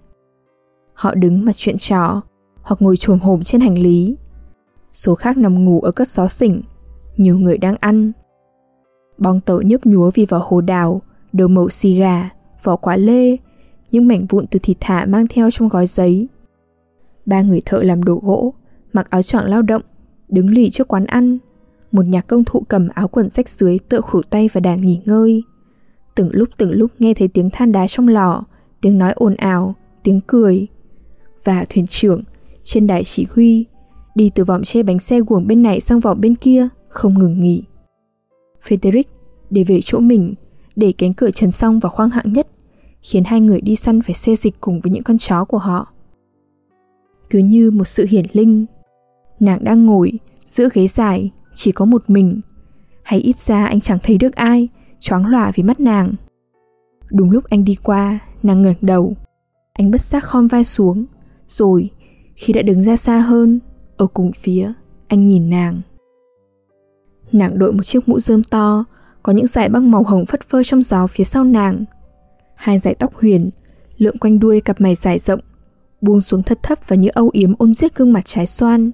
Họ 0.94 1.14
đứng 1.14 1.44
mà 1.44 1.52
chuyện 1.56 1.76
trò, 1.76 2.22
hoặc 2.62 2.82
ngồi 2.82 2.96
trồm 2.96 3.18
hổm 3.18 3.42
trên 3.42 3.60
hành 3.60 3.78
lý, 3.78 4.16
số 4.92 5.14
khác 5.14 5.36
nằm 5.36 5.64
ngủ 5.64 5.80
ở 5.80 5.90
các 5.90 6.08
xó 6.08 6.28
xỉnh, 6.28 6.62
nhiều 7.16 7.38
người 7.38 7.58
đang 7.58 7.76
ăn. 7.80 8.12
Bong 9.18 9.40
tẩu 9.40 9.62
nhấp 9.62 9.86
nhúa 9.86 10.10
vì 10.14 10.26
vỏ 10.26 10.38
hồ 10.46 10.60
đào, 10.60 11.02
đồ 11.32 11.48
mậu 11.48 11.68
xì 11.68 11.98
gà, 11.98 12.30
vỏ 12.62 12.76
quả 12.76 12.96
lê, 12.96 13.36
những 13.90 14.06
mảnh 14.06 14.26
vụn 14.26 14.46
từ 14.46 14.58
thịt 14.62 14.76
thả 14.80 15.06
mang 15.06 15.26
theo 15.26 15.50
trong 15.50 15.68
gói 15.68 15.86
giấy. 15.86 16.28
Ba 17.26 17.42
người 17.42 17.60
thợ 17.64 17.82
làm 17.82 18.02
đồ 18.02 18.20
gỗ, 18.22 18.54
mặc 18.92 19.10
áo 19.10 19.22
choàng 19.22 19.44
lao 19.44 19.62
động, 19.62 19.82
đứng 20.28 20.50
lì 20.50 20.70
trước 20.70 20.88
quán 20.88 21.06
ăn. 21.06 21.38
Một 21.92 22.08
nhạc 22.08 22.26
công 22.26 22.44
thụ 22.44 22.62
cầm 22.68 22.88
áo 22.88 23.08
quần 23.08 23.30
rách 23.30 23.48
dưới 23.48 23.78
tựa 23.88 24.00
khủ 24.00 24.22
tay 24.22 24.50
và 24.52 24.60
đàn 24.60 24.80
nghỉ 24.80 25.00
ngơi. 25.04 25.42
Từng 26.14 26.30
lúc 26.32 26.48
từng 26.56 26.70
lúc 26.70 26.90
nghe 26.98 27.14
thấy 27.14 27.28
tiếng 27.28 27.50
than 27.50 27.72
đá 27.72 27.86
trong 27.86 28.08
lò, 28.08 28.44
tiếng 28.80 28.98
nói 28.98 29.12
ồn 29.12 29.34
ào, 29.34 29.74
tiếng 30.02 30.20
cười. 30.26 30.66
Và 31.44 31.64
thuyền 31.68 31.86
trưởng, 31.86 32.22
trên 32.62 32.86
đài 32.86 33.04
chỉ 33.04 33.26
huy, 33.30 33.66
đi 34.14 34.30
từ 34.34 34.44
vòng 34.44 34.62
che 34.62 34.82
bánh 34.82 34.98
xe 34.98 35.20
guồng 35.20 35.46
bên 35.46 35.62
này 35.62 35.80
sang 35.80 36.00
vòng 36.00 36.20
bên 36.20 36.34
kia, 36.34 36.68
không 36.88 37.18
ngừng 37.18 37.40
nghỉ. 37.40 37.64
Frederick 38.68 39.10
để 39.50 39.64
về 39.64 39.80
chỗ 39.82 40.00
mình, 40.00 40.34
để 40.76 40.92
cánh 40.98 41.14
cửa 41.14 41.30
trần 41.30 41.52
xong 41.52 41.80
vào 41.80 41.90
khoang 41.90 42.10
hạng 42.10 42.32
nhất, 42.32 42.48
khiến 43.10 43.24
hai 43.24 43.40
người 43.40 43.60
đi 43.60 43.76
săn 43.76 44.02
phải 44.02 44.14
xê 44.14 44.36
dịch 44.36 44.60
cùng 44.60 44.80
với 44.80 44.90
những 44.90 45.02
con 45.02 45.18
chó 45.18 45.44
của 45.44 45.58
họ. 45.58 45.86
Cứ 47.30 47.38
như 47.38 47.70
một 47.70 47.84
sự 47.84 48.06
hiển 48.10 48.26
linh, 48.32 48.66
nàng 49.40 49.64
đang 49.64 49.86
ngồi 49.86 50.12
giữa 50.44 50.68
ghế 50.72 50.86
dài, 50.86 51.30
chỉ 51.54 51.72
có 51.72 51.84
một 51.84 52.10
mình, 52.10 52.40
hay 53.02 53.20
ít 53.20 53.38
ra 53.38 53.66
anh 53.66 53.80
chẳng 53.80 53.98
thấy 54.02 54.18
được 54.18 54.34
ai, 54.34 54.68
choáng 55.00 55.26
lòa 55.26 55.52
vì 55.54 55.62
mắt 55.62 55.80
nàng. 55.80 56.14
Đúng 57.10 57.30
lúc 57.30 57.44
anh 57.44 57.64
đi 57.64 57.76
qua, 57.82 58.18
nàng 58.42 58.62
ngẩng 58.62 58.74
đầu, 58.80 59.14
anh 59.72 59.90
bất 59.90 60.00
giác 60.00 60.24
khom 60.24 60.48
vai 60.48 60.64
xuống, 60.64 61.04
rồi 61.46 61.90
khi 62.34 62.52
đã 62.52 62.62
đứng 62.62 62.82
ra 62.82 62.96
xa 62.96 63.20
hơn, 63.20 63.60
ở 63.96 64.06
cùng 64.06 64.32
phía, 64.32 64.72
anh 65.08 65.26
nhìn 65.26 65.50
nàng. 65.50 65.80
Nàng 67.32 67.58
đội 67.58 67.72
một 67.72 67.82
chiếc 67.82 68.08
mũ 68.08 68.18
rơm 68.18 68.44
to, 68.44 68.84
có 69.22 69.32
những 69.32 69.46
dải 69.46 69.68
băng 69.68 69.90
màu 69.90 70.02
hồng 70.02 70.26
phất 70.26 70.48
phơ 70.48 70.62
trong 70.62 70.82
gió 70.82 71.06
phía 71.06 71.24
sau 71.24 71.44
nàng. 71.44 71.84
Hai 72.56 72.78
dải 72.78 72.94
tóc 72.94 73.14
huyền, 73.14 73.48
lượn 73.98 74.18
quanh 74.18 74.38
đuôi 74.38 74.60
cặp 74.60 74.80
mày 74.80 74.94
dài 74.94 75.18
rộng, 75.18 75.40
buông 76.00 76.20
xuống 76.20 76.42
thất 76.42 76.62
thấp 76.62 76.78
và 76.88 76.96
như 76.96 77.08
âu 77.08 77.30
yếm 77.32 77.54
ôm 77.58 77.74
giết 77.74 77.96
gương 77.96 78.12
mặt 78.12 78.22
trái 78.24 78.46
xoan. 78.46 78.90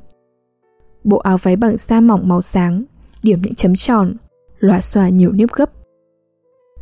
Bộ 1.05 1.19
áo 1.19 1.39
váy 1.43 1.57
bằng 1.57 1.77
da 1.77 2.01
mỏng 2.01 2.29
màu 2.29 2.43
sáng, 2.43 2.85
điểm 3.23 3.43
những 3.43 3.55
chấm 3.55 3.75
tròn, 3.75 4.17
lòa 4.59 4.81
xòa 4.81 5.09
nhiều 5.09 5.33
nếp 5.33 5.53
gấp. 5.53 5.71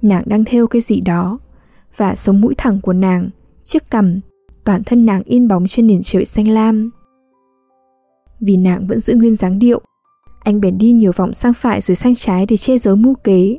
Nàng 0.02 0.22
đang 0.26 0.44
theo 0.44 0.66
cái 0.66 0.80
gì 0.80 1.00
đó, 1.00 1.38
và 1.96 2.14
sống 2.16 2.40
mũi 2.40 2.54
thẳng 2.58 2.80
của 2.80 2.92
nàng, 2.92 3.30
chiếc 3.62 3.90
cằm, 3.90 4.20
toàn 4.64 4.84
thân 4.84 5.06
nàng 5.06 5.22
in 5.24 5.48
bóng 5.48 5.68
trên 5.68 5.86
nền 5.86 6.00
trời 6.02 6.24
xanh 6.24 6.48
lam. 6.48 6.90
Vì 8.40 8.56
nàng 8.56 8.86
vẫn 8.86 8.98
giữ 8.98 9.14
nguyên 9.14 9.36
dáng 9.36 9.58
điệu, 9.58 9.80
anh 10.40 10.60
bèn 10.60 10.78
đi 10.78 10.92
nhiều 10.92 11.12
vòng 11.16 11.32
sang 11.32 11.52
phải 11.52 11.80
rồi 11.80 11.94
sang 11.94 12.14
trái 12.14 12.46
để 12.46 12.56
che 12.56 12.76
giấu 12.78 12.96
mưu 12.96 13.14
kế. 13.14 13.58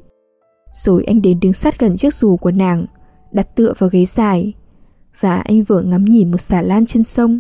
Rồi 0.73 1.03
anh 1.03 1.21
đến 1.21 1.39
đứng 1.39 1.53
sát 1.53 1.79
gần 1.79 1.97
chiếc 1.97 2.13
dù 2.13 2.37
của 2.37 2.51
nàng, 2.51 2.85
đặt 3.31 3.55
tựa 3.55 3.73
vào 3.77 3.89
ghế 3.93 4.05
dài, 4.05 4.53
và 5.19 5.37
anh 5.37 5.63
vừa 5.63 5.81
ngắm 5.81 6.05
nhìn 6.05 6.31
một 6.31 6.37
xà 6.37 6.61
lan 6.61 6.85
trên 6.85 7.03
sông. 7.03 7.39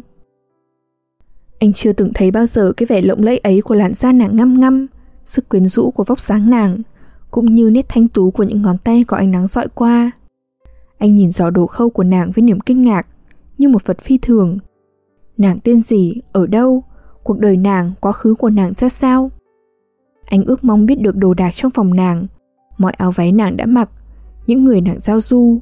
Anh 1.59 1.73
chưa 1.73 1.93
từng 1.93 2.11
thấy 2.13 2.31
bao 2.31 2.45
giờ 2.45 2.71
cái 2.77 2.85
vẻ 2.85 3.01
lộng 3.01 3.23
lẫy 3.23 3.37
ấy 3.37 3.61
của 3.61 3.75
làn 3.75 3.93
da 3.93 4.11
nàng 4.11 4.35
ngăm 4.35 4.59
ngăm, 4.59 4.87
sức 5.25 5.49
quyến 5.49 5.65
rũ 5.65 5.91
của 5.91 6.03
vóc 6.03 6.19
dáng 6.19 6.49
nàng, 6.49 6.81
cũng 7.31 7.53
như 7.53 7.69
nét 7.69 7.85
thanh 7.89 8.07
tú 8.07 8.31
của 8.31 8.43
những 8.43 8.61
ngón 8.61 8.77
tay 8.77 9.03
có 9.03 9.17
ánh 9.17 9.31
nắng 9.31 9.47
dọi 9.47 9.67
qua. 9.75 10.11
Anh 10.97 11.15
nhìn 11.15 11.31
dò 11.31 11.49
đồ 11.49 11.67
khâu 11.67 11.89
của 11.89 12.03
nàng 12.03 12.31
với 12.31 12.41
niềm 12.41 12.59
kinh 12.59 12.81
ngạc, 12.81 13.07
như 13.57 13.69
một 13.69 13.85
vật 13.85 13.99
phi 13.99 14.17
thường. 14.17 14.57
Nàng 15.37 15.59
tên 15.63 15.81
gì, 15.81 16.21
ở 16.31 16.47
đâu, 16.47 16.83
cuộc 17.23 17.39
đời 17.39 17.57
nàng, 17.57 17.91
quá 17.99 18.11
khứ 18.11 18.35
của 18.39 18.49
nàng 18.49 18.73
ra 18.73 18.89
sao? 18.89 19.31
Anh 20.25 20.43
ước 20.43 20.63
mong 20.63 20.85
biết 20.85 20.99
được 21.01 21.15
đồ 21.15 21.33
đạc 21.33 21.51
trong 21.55 21.71
phòng 21.71 21.93
nàng, 21.93 22.27
mọi 22.77 22.93
áo 22.93 23.11
váy 23.11 23.31
nàng 23.31 23.57
đã 23.57 23.65
mặc, 23.65 23.89
những 24.47 24.65
người 24.65 24.81
nàng 24.81 24.99
giao 24.99 25.19
du 25.19 25.59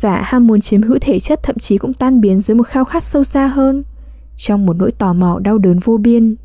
và 0.00 0.22
ham 0.24 0.46
muốn 0.46 0.60
chiếm 0.60 0.82
hữu 0.82 0.98
thể 1.00 1.20
chất 1.20 1.40
thậm 1.42 1.58
chí 1.58 1.78
cũng 1.78 1.94
tan 1.94 2.20
biến 2.20 2.40
dưới 2.40 2.54
một 2.54 2.66
khao 2.66 2.84
khát 2.84 3.04
sâu 3.04 3.24
xa 3.24 3.46
hơn, 3.46 3.84
trong 4.36 4.66
một 4.66 4.76
nỗi 4.76 4.92
tò 4.92 5.12
mò 5.12 5.38
đau 5.38 5.58
đớn 5.58 5.78
vô 5.78 5.96
biên. 5.96 6.36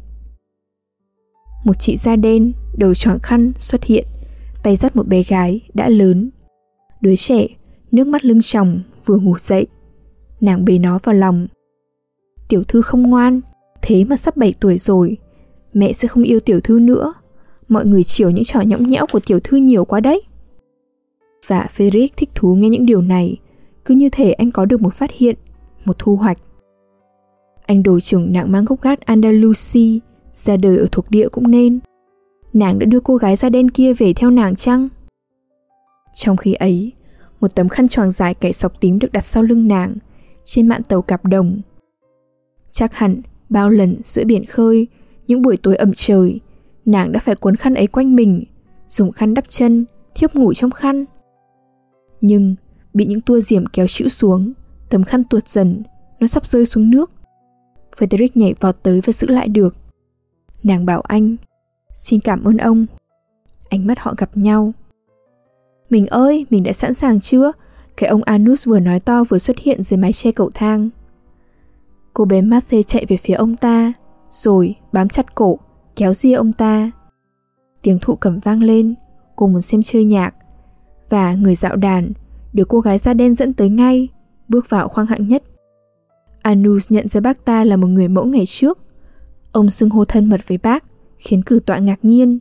Một 1.64 1.80
chị 1.80 1.98
da 1.98 2.16
đen, 2.16 2.54
đầu 2.78 2.94
choàng 2.94 3.20
khăn 3.20 3.52
xuất 3.58 3.84
hiện, 3.84 4.08
tay 4.64 4.76
dắt 4.76 4.96
một 4.96 5.08
bé 5.08 5.24
gái 5.24 5.62
đã 5.74 5.90
lớn. 5.90 6.30
Đứa 7.02 7.16
trẻ, 7.16 7.48
nước 7.92 8.08
mắt 8.08 8.26
lưng 8.26 8.42
tròng, 8.42 8.82
vừa 9.06 9.18
ngủ 9.18 9.38
dậy, 9.38 9.68
nàng 10.42 10.66
bế 10.66 10.78
nó 10.78 11.00
vào 11.04 11.16
lòng. 11.16 11.48
Tiểu 12.48 12.64
thư 12.64 12.82
không 12.82 13.04
ngoan, 13.04 13.42
thế 13.82 14.04
mà 14.04 14.18
sắp 14.18 14.38
7 14.38 14.54
tuổi 14.60 14.78
rồi, 14.78 15.18
mẹ 15.74 15.94
sẽ 15.94 16.08
không 16.08 16.24
yêu 16.24 16.40
tiểu 16.40 16.60
thư 16.60 16.80
nữa. 16.80 17.14
Mọi 17.68 17.86
người 17.86 18.04
chiều 18.04 18.30
những 18.30 18.44
trò 18.44 18.62
nhõng 18.62 18.90
nhẽo 18.90 19.06
của 19.12 19.20
tiểu 19.28 19.40
thư 19.40 19.58
nhiều 19.58 19.86
quá 19.86 20.00
đấy 20.00 20.22
và 21.48 21.68
Frederick 21.78 22.08
thích 22.18 22.30
thú 22.36 22.56
nghe 22.56 22.70
những 22.70 22.86
điều 22.86 23.02
này, 23.02 23.38
cứ 23.86 23.96
như 23.96 24.10
thể 24.10 24.32
anh 24.32 24.52
có 24.52 24.66
được 24.66 24.82
một 24.82 24.94
phát 24.94 25.12
hiện, 25.12 25.36
một 25.86 25.96
thu 26.00 26.16
hoạch. 26.16 26.38
Anh 27.66 27.84
đổi 27.84 28.02
trưởng 28.02 28.34
nàng 28.34 28.52
mang 28.52 28.66
gốc 28.66 28.82
gác 28.82 29.02
Andalusi, 29.02 30.00
ra 30.34 30.58
đời 30.58 30.78
ở 30.78 30.88
thuộc 30.92 31.06
địa 31.10 31.30
cũng 31.30 31.52
nên. 31.52 31.80
Nàng 32.54 32.80
đã 32.80 32.86
đưa 32.86 33.00
cô 33.00 33.16
gái 33.16 33.36
da 33.36 33.50
đen 33.50 33.70
kia 33.70 33.94
về 33.94 34.14
theo 34.14 34.30
nàng 34.30 34.56
chăng? 34.56 34.90
Trong 36.16 36.38
khi 36.38 36.54
ấy, 36.54 36.92
một 37.42 37.56
tấm 37.56 37.70
khăn 37.70 37.88
choàng 37.88 38.12
dài 38.12 38.34
kẻ 38.34 38.52
sọc 38.52 38.82
tím 38.82 39.00
được 39.00 39.12
đặt 39.12 39.22
sau 39.22 39.44
lưng 39.44 39.68
nàng, 39.68 39.96
trên 40.44 40.68
mạn 40.68 40.84
tàu 40.84 41.02
cặp 41.02 41.26
đồng. 41.26 41.62
Chắc 42.72 42.96
hẳn, 42.96 43.22
bao 43.50 43.70
lần 43.70 43.98
giữa 44.04 44.24
biển 44.26 44.46
khơi, 44.46 44.88
những 45.28 45.42
buổi 45.42 45.58
tối 45.58 45.76
ẩm 45.76 45.92
trời, 45.96 46.40
nàng 46.86 47.12
đã 47.12 47.20
phải 47.20 47.36
cuốn 47.36 47.56
khăn 47.56 47.74
ấy 47.74 47.88
quanh 47.88 48.16
mình, 48.16 48.44
dùng 48.88 49.12
khăn 49.12 49.34
đắp 49.34 49.50
chân, 49.50 49.86
thiếp 50.16 50.36
ngủ 50.36 50.54
trong 50.54 50.72
khăn. 50.72 51.06
Nhưng 52.22 52.56
bị 52.94 53.06
những 53.06 53.22
tua 53.22 53.40
diểm 53.40 53.66
kéo 53.66 53.88
chữ 53.88 54.10
xuống, 54.10 54.54
tấm 54.90 55.04
khăn 55.04 55.24
tuột 55.24 55.48
dần, 55.48 55.84
nó 56.20 56.28
sắp 56.28 56.46
rơi 56.48 56.66
xuống 56.66 56.90
nước. 56.90 57.12
Frederick 57.98 58.30
nhảy 58.36 58.54
vọt 58.60 58.76
tới 58.84 59.02
và 59.02 59.14
giữ 59.14 59.28
lại 59.28 59.48
được. 59.48 59.76
Nàng 60.64 60.86
bảo 60.86 61.02
anh, 61.02 61.36
xin 61.94 62.20
cảm 62.20 62.44
ơn 62.44 62.58
ông. 62.58 62.86
Ánh 63.70 63.88
mắt 63.88 64.00
họ 64.00 64.14
gặp 64.18 64.38
nhau. 64.38 64.74
Mình 65.90 66.06
ơi, 66.08 66.46
mình 66.50 66.64
đã 66.64 66.74
sẵn 66.74 66.94
sàng 66.94 67.20
chưa? 67.20 67.52
Cái 67.98 68.10
ông 68.10 68.24
Anus 68.24 68.68
vừa 68.68 68.80
nói 68.80 69.00
to 69.00 69.24
vừa 69.24 69.38
xuất 69.38 69.58
hiện 69.60 69.84
dưới 69.84 69.98
mái 69.98 70.14
che 70.14 70.32
cầu 70.32 70.50
thang. 70.54 70.90
Cô 72.14 72.26
bé 72.26 72.42
Matthew 72.42 72.84
chạy 72.84 73.06
về 73.08 73.18
phía 73.18 73.34
ông 73.34 73.56
ta, 73.56 73.94
rồi 74.32 74.76
bám 74.92 75.10
chặt 75.10 75.36
cổ, 75.36 75.60
kéo 75.96 76.14
ria 76.14 76.34
ông 76.34 76.54
ta. 76.54 76.92
Tiếng 77.82 78.00
thụ 78.02 78.16
cầm 78.16 78.40
vang 78.40 78.64
lên, 78.64 78.96
cô 79.36 79.48
muốn 79.48 79.62
xem 79.62 79.82
chơi 79.84 80.04
nhạc, 80.04 80.36
và 81.10 81.34
người 81.34 81.56
dạo 81.56 81.76
đàn 81.76 82.12
được 82.54 82.68
cô 82.68 82.80
gái 82.80 82.98
da 82.98 83.14
đen 83.14 83.34
dẫn 83.34 83.54
tới 83.54 83.70
ngay, 83.70 84.08
bước 84.48 84.70
vào 84.70 84.88
khoang 84.88 85.08
hạng 85.08 85.28
nhất. 85.28 85.44
Anus 86.42 86.92
nhận 86.92 87.08
ra 87.08 87.22
bác 87.22 87.46
ta 87.46 87.64
là 87.64 87.78
một 87.78 87.88
người 87.88 88.08
mẫu 88.08 88.26
ngày 88.26 88.46
trước. 88.46 88.80
Ông 89.52 89.70
xưng 89.70 89.90
hô 89.90 90.06
thân 90.06 90.30
mật 90.30 90.48
với 90.48 90.58
bác, 90.58 90.84
khiến 91.18 91.42
cử 91.44 91.60
tọa 91.66 91.78
ngạc 91.78 92.06
nhiên. 92.06 92.40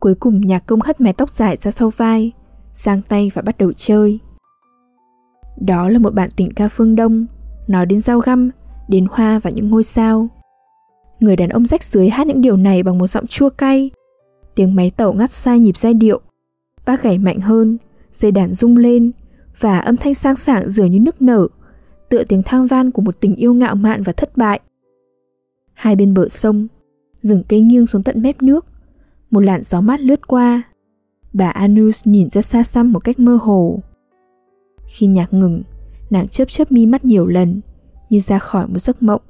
Cuối 0.00 0.14
cùng 0.14 0.40
nhạc 0.40 0.66
công 0.66 0.80
hất 0.80 1.00
mái 1.00 1.12
tóc 1.12 1.30
dài 1.30 1.56
ra 1.56 1.70
sau 1.70 1.90
vai, 1.90 2.32
giang 2.74 3.02
tay 3.02 3.30
và 3.34 3.42
bắt 3.42 3.58
đầu 3.58 3.72
chơi. 3.72 4.18
Đó 5.60 5.88
là 5.88 5.98
một 5.98 6.14
bản 6.14 6.30
tình 6.36 6.54
ca 6.54 6.68
phương 6.68 6.94
Đông, 6.96 7.26
nói 7.68 7.86
đến 7.86 8.00
dao 8.00 8.18
găm, 8.18 8.50
đến 8.88 9.06
hoa 9.10 9.38
và 9.38 9.50
những 9.50 9.70
ngôi 9.70 9.82
sao. 9.84 10.28
Người 11.20 11.36
đàn 11.36 11.48
ông 11.48 11.66
rách 11.66 11.84
dưới 11.84 12.08
hát 12.08 12.26
những 12.26 12.40
điều 12.40 12.56
này 12.56 12.82
bằng 12.82 12.98
một 12.98 13.06
giọng 13.06 13.26
chua 13.26 13.50
cay. 13.50 13.90
Tiếng 14.54 14.74
máy 14.74 14.90
tẩu 14.96 15.12
ngắt 15.12 15.30
sai 15.30 15.58
nhịp 15.58 15.76
giai 15.76 15.94
điệu 15.94 16.20
Bác 16.86 17.02
gảy 17.02 17.18
mạnh 17.18 17.40
hơn, 17.40 17.78
dây 18.12 18.30
đàn 18.30 18.54
rung 18.54 18.76
lên 18.76 19.10
và 19.58 19.78
âm 19.78 19.96
thanh 19.96 20.14
sang 20.14 20.36
sảng 20.36 20.70
dường 20.70 20.90
như 20.90 21.00
nức 21.00 21.22
nở, 21.22 21.48
tựa 22.08 22.24
tiếng 22.24 22.42
thang 22.42 22.66
van 22.66 22.90
của 22.90 23.02
một 23.02 23.20
tình 23.20 23.34
yêu 23.36 23.54
ngạo 23.54 23.74
mạn 23.74 24.02
và 24.02 24.12
thất 24.12 24.36
bại. 24.36 24.60
Hai 25.72 25.96
bên 25.96 26.14
bờ 26.14 26.28
sông, 26.28 26.66
rừng 27.20 27.42
cây 27.48 27.60
nghiêng 27.60 27.86
xuống 27.86 28.02
tận 28.02 28.22
mép 28.22 28.42
nước, 28.42 28.66
một 29.30 29.40
làn 29.40 29.62
gió 29.62 29.80
mát 29.80 30.00
lướt 30.00 30.26
qua. 30.26 30.62
Bà 31.32 31.48
Anus 31.48 32.06
nhìn 32.06 32.30
ra 32.30 32.42
xa 32.42 32.62
xăm 32.62 32.92
một 32.92 33.04
cách 33.04 33.18
mơ 33.18 33.38
hồ. 33.42 33.80
Khi 34.86 35.06
nhạc 35.06 35.32
ngừng, 35.32 35.62
nàng 36.10 36.28
chớp 36.28 36.44
chớp 36.48 36.72
mi 36.72 36.86
mắt 36.86 37.04
nhiều 37.04 37.26
lần, 37.26 37.60
như 38.10 38.20
ra 38.20 38.38
khỏi 38.38 38.66
một 38.66 38.78
giấc 38.78 39.02
mộng. 39.02 39.22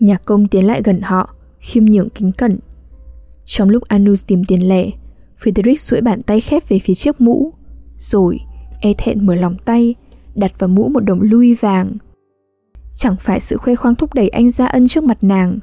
Nhạc 0.00 0.24
công 0.24 0.48
tiến 0.48 0.66
lại 0.66 0.82
gần 0.84 1.00
họ, 1.00 1.34
khiêm 1.58 1.84
nhường 1.84 2.10
kính 2.10 2.32
cẩn. 2.32 2.58
Trong 3.44 3.68
lúc 3.68 3.82
Anus 3.82 4.26
tìm 4.26 4.44
tiền 4.44 4.68
lẻ, 4.68 4.90
Frederick 5.42 5.76
duỗi 5.76 6.00
bàn 6.00 6.22
tay 6.22 6.40
khép 6.40 6.68
về 6.68 6.78
phía 6.78 6.94
chiếc 6.94 7.20
mũ, 7.20 7.52
rồi 7.98 8.40
e 8.80 8.92
thẹn 8.98 9.26
mở 9.26 9.34
lòng 9.34 9.56
tay, 9.64 9.94
đặt 10.34 10.58
vào 10.58 10.68
mũ 10.68 10.88
một 10.88 11.00
đồng 11.00 11.20
louis 11.22 11.60
vàng. 11.60 11.96
Chẳng 12.92 13.16
phải 13.20 13.40
sự 13.40 13.56
khoe 13.56 13.74
khoang 13.74 13.94
thúc 13.94 14.14
đẩy 14.14 14.28
anh 14.28 14.50
ra 14.50 14.66
ân 14.66 14.88
trước 14.88 15.04
mặt 15.04 15.18
nàng, 15.20 15.58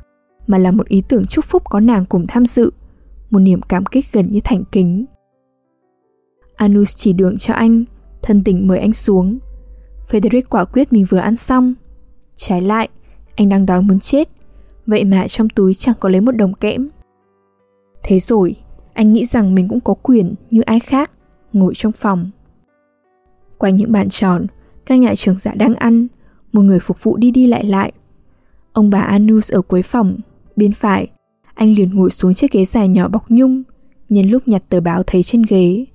mà 0.48 0.58
là 0.58 0.72
một 0.72 0.88
ý 0.88 1.04
tưởng 1.08 1.26
chúc 1.26 1.46
phúc 1.46 1.64
có 1.70 1.80
nàng 1.80 2.06
cùng 2.06 2.28
tham 2.28 2.46
dự, 2.46 2.72
một 3.30 3.40
niềm 3.40 3.62
cảm 3.62 3.86
kích 3.86 4.06
gần 4.14 4.26
như 4.30 4.40
thành 4.44 4.64
kính. 4.72 5.06
Anus 6.56 6.96
chỉ 6.96 7.14
đường 7.14 7.38
cho 7.38 7.54
anh, 7.54 7.84
thân 8.22 8.44
tình 8.44 8.68
mời 8.68 8.80
anh 8.80 8.94
xuống. 8.94 9.40
Frederick 10.10 10.42
quả 10.50 10.66
quyết 10.66 10.94
mình 10.94 11.06
vừa 11.10 11.18
ăn 11.18 11.36
xong. 11.36 11.74
Trái 12.36 12.62
lại, 12.62 12.90
anh 13.36 13.50
đang 13.50 13.66
đói 13.66 13.82
muốn 13.82 14.00
chết, 14.00 14.30
vậy 14.88 15.04
mà 15.04 15.28
trong 15.28 15.50
túi 15.50 15.74
chẳng 15.74 15.96
có 16.00 16.10
lấy 16.10 16.22
một 16.22 16.32
đồng 16.32 16.54
kẽm. 16.54 16.90
Thế 18.04 18.20
rồi, 18.20 18.56
anh 18.96 19.14
nghĩ 19.14 19.26
rằng 19.26 19.56
mình 19.56 19.68
cũng 19.68 19.80
có 19.80 19.94
quyền 19.94 20.36
như 20.52 20.62
ai 20.62 20.80
khác 20.80 21.12
ngồi 21.54 21.74
trong 21.76 21.92
phòng. 21.92 22.30
Quanh 23.58 23.76
những 23.76 23.92
bàn 23.92 24.10
tròn, 24.10 24.48
các 24.86 24.96
nhà 24.96 25.16
trưởng 25.16 25.38
giả 25.38 25.52
dạ 25.52 25.56
đang 25.56 25.74
ăn, 25.74 26.08
một 26.54 26.62
người 26.62 26.80
phục 26.80 27.04
vụ 27.04 27.18
đi 27.18 27.32
đi 27.32 27.48
lại 27.48 27.64
lại. 27.64 27.92
Ông 28.74 28.90
bà 28.90 29.00
anus 29.00 29.52
ở 29.52 29.62
cuối 29.62 29.82
phòng, 29.82 30.18
bên 30.56 30.74
phải. 30.74 31.08
Anh 31.54 31.74
liền 31.74 31.94
ngồi 31.94 32.12
xuống 32.12 32.34
chiếc 32.34 32.52
ghế 32.52 32.66
dài 32.66 32.88
nhỏ 32.88 33.08
bọc 33.10 33.32
nhung, 33.32 33.64
nhân 34.10 34.30
lúc 34.30 34.48
nhặt 34.48 34.64
tờ 34.70 34.80
báo 34.80 35.04
thấy 35.04 35.24
trên 35.24 35.44
ghế. 35.50 35.86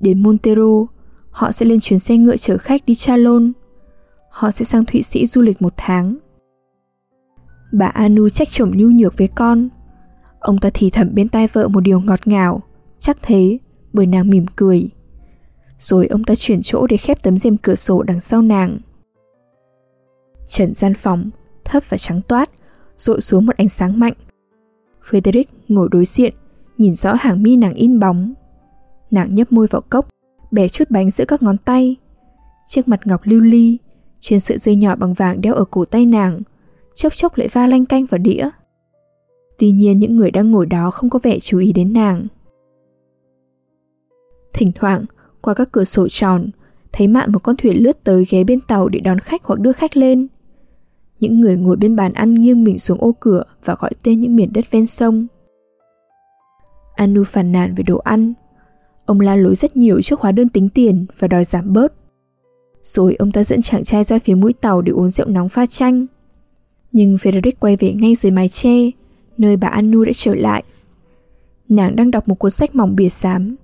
Đến 0.00 0.22
montero, 0.22 0.86
họ 1.30 1.52
sẽ 1.52 1.66
lên 1.66 1.80
chuyến 1.80 1.98
xe 1.98 2.16
ngựa 2.16 2.36
chở 2.36 2.58
khách 2.58 2.86
đi 2.86 2.94
chalon. 2.94 3.52
Họ 4.30 4.50
sẽ 4.50 4.64
sang 4.64 4.84
thụy 4.84 5.02
sĩ 5.02 5.26
du 5.26 5.40
lịch 5.42 5.62
một 5.62 5.74
tháng. 5.76 6.16
Bà 7.72 7.86
anu 7.86 8.28
trách 8.28 8.48
chồng 8.50 8.72
nhu 8.76 8.90
nhược 8.90 9.18
với 9.18 9.28
con. 9.28 9.68
Ông 10.40 10.58
ta 10.58 10.70
thì 10.74 10.90
thầm 10.90 11.14
bên 11.14 11.28
tai 11.28 11.48
vợ 11.52 11.68
một 11.68 11.80
điều 11.80 12.00
ngọt 12.00 12.26
ngào, 12.26 12.62
chắc 12.98 13.18
thế, 13.22 13.58
bởi 13.92 14.06
nàng 14.06 14.30
mỉm 14.30 14.46
cười. 14.56 14.90
Rồi 15.78 16.06
ông 16.06 16.24
ta 16.24 16.34
chuyển 16.34 16.60
chỗ 16.62 16.86
để 16.86 16.96
khép 16.96 17.22
tấm 17.22 17.38
rèm 17.38 17.56
cửa 17.56 17.74
sổ 17.74 18.02
đằng 18.02 18.20
sau 18.20 18.42
nàng. 18.42 18.78
Trần 20.48 20.74
gian 20.74 20.94
phòng, 20.94 21.30
thấp 21.64 21.82
và 21.88 21.96
trắng 21.96 22.20
toát, 22.28 22.50
rội 22.96 23.20
xuống 23.20 23.46
một 23.46 23.56
ánh 23.56 23.68
sáng 23.68 24.00
mạnh. 24.00 24.14
Frederick 25.10 25.44
ngồi 25.68 25.88
đối 25.90 26.04
diện, 26.04 26.34
nhìn 26.78 26.94
rõ 26.94 27.14
hàng 27.14 27.42
mi 27.42 27.56
nàng 27.56 27.74
in 27.74 28.00
bóng. 28.00 28.34
Nàng 29.10 29.34
nhấp 29.34 29.52
môi 29.52 29.66
vào 29.66 29.82
cốc, 29.90 30.08
bẻ 30.50 30.68
chút 30.68 30.90
bánh 30.90 31.10
giữa 31.10 31.24
các 31.24 31.42
ngón 31.42 31.56
tay. 31.58 31.96
Chiếc 32.66 32.88
mặt 32.88 33.00
ngọc 33.04 33.20
lưu 33.24 33.40
ly, 33.40 33.78
trên 34.18 34.40
sợi 34.40 34.58
dây 34.58 34.76
nhỏ 34.76 34.96
bằng 34.96 35.14
vàng 35.14 35.40
đeo 35.40 35.54
ở 35.54 35.64
cổ 35.64 35.84
tay 35.84 36.06
nàng, 36.06 36.40
chốc 36.94 37.14
chốc 37.16 37.38
lại 37.38 37.48
va 37.48 37.66
lanh 37.66 37.86
canh 37.86 38.06
vào 38.06 38.18
đĩa. 38.18 38.48
Tuy 39.58 39.70
nhiên 39.70 39.98
những 39.98 40.16
người 40.16 40.30
đang 40.30 40.50
ngồi 40.50 40.66
đó 40.66 40.90
không 40.90 41.10
có 41.10 41.18
vẻ 41.22 41.38
chú 41.38 41.58
ý 41.58 41.72
đến 41.72 41.92
nàng. 41.92 42.26
Thỉnh 44.52 44.68
thoảng, 44.74 45.04
qua 45.40 45.54
các 45.54 45.72
cửa 45.72 45.84
sổ 45.84 46.08
tròn, 46.08 46.50
thấy 46.92 47.08
mạn 47.08 47.32
một 47.32 47.38
con 47.38 47.56
thuyền 47.56 47.82
lướt 47.82 48.04
tới 48.04 48.24
ghé 48.30 48.44
bên 48.44 48.60
tàu 48.60 48.88
để 48.88 49.00
đón 49.00 49.18
khách 49.18 49.44
hoặc 49.44 49.60
đưa 49.60 49.72
khách 49.72 49.96
lên. 49.96 50.28
Những 51.20 51.40
người 51.40 51.56
ngồi 51.56 51.76
bên 51.76 51.96
bàn 51.96 52.12
ăn 52.12 52.34
nghiêng 52.34 52.64
mình 52.64 52.78
xuống 52.78 53.00
ô 53.00 53.14
cửa 53.20 53.44
và 53.64 53.76
gọi 53.78 53.90
tên 54.02 54.20
những 54.20 54.36
miền 54.36 54.52
đất 54.52 54.70
ven 54.70 54.86
sông. 54.86 55.26
Anu 56.94 57.24
phàn 57.24 57.52
nàn 57.52 57.74
về 57.74 57.82
đồ 57.82 57.98
ăn. 57.98 58.34
Ông 59.06 59.20
la 59.20 59.36
lối 59.36 59.54
rất 59.54 59.76
nhiều 59.76 60.02
trước 60.02 60.20
hóa 60.20 60.32
đơn 60.32 60.48
tính 60.48 60.68
tiền 60.68 61.06
và 61.18 61.28
đòi 61.28 61.44
giảm 61.44 61.72
bớt. 61.72 61.92
Rồi 62.82 63.14
ông 63.14 63.32
ta 63.32 63.44
dẫn 63.44 63.62
chàng 63.62 63.84
trai 63.84 64.04
ra 64.04 64.18
phía 64.18 64.34
mũi 64.34 64.52
tàu 64.52 64.82
để 64.82 64.92
uống 64.92 65.08
rượu 65.08 65.28
nóng 65.28 65.48
pha 65.48 65.66
chanh. 65.66 66.06
Nhưng 66.92 67.16
Frederick 67.16 67.52
quay 67.60 67.76
về 67.76 67.92
ngay 67.92 68.14
dưới 68.14 68.32
mái 68.32 68.48
che, 68.48 68.90
nơi 69.38 69.56
bà 69.56 69.68
Anu 69.68 70.04
đã 70.04 70.12
trở 70.14 70.34
lại. 70.34 70.64
Nàng 71.68 71.96
đang 71.96 72.10
đọc 72.10 72.28
một 72.28 72.34
cuốn 72.34 72.50
sách 72.50 72.74
mỏng 72.74 72.96
bìa 72.96 73.08
xám. 73.08 73.56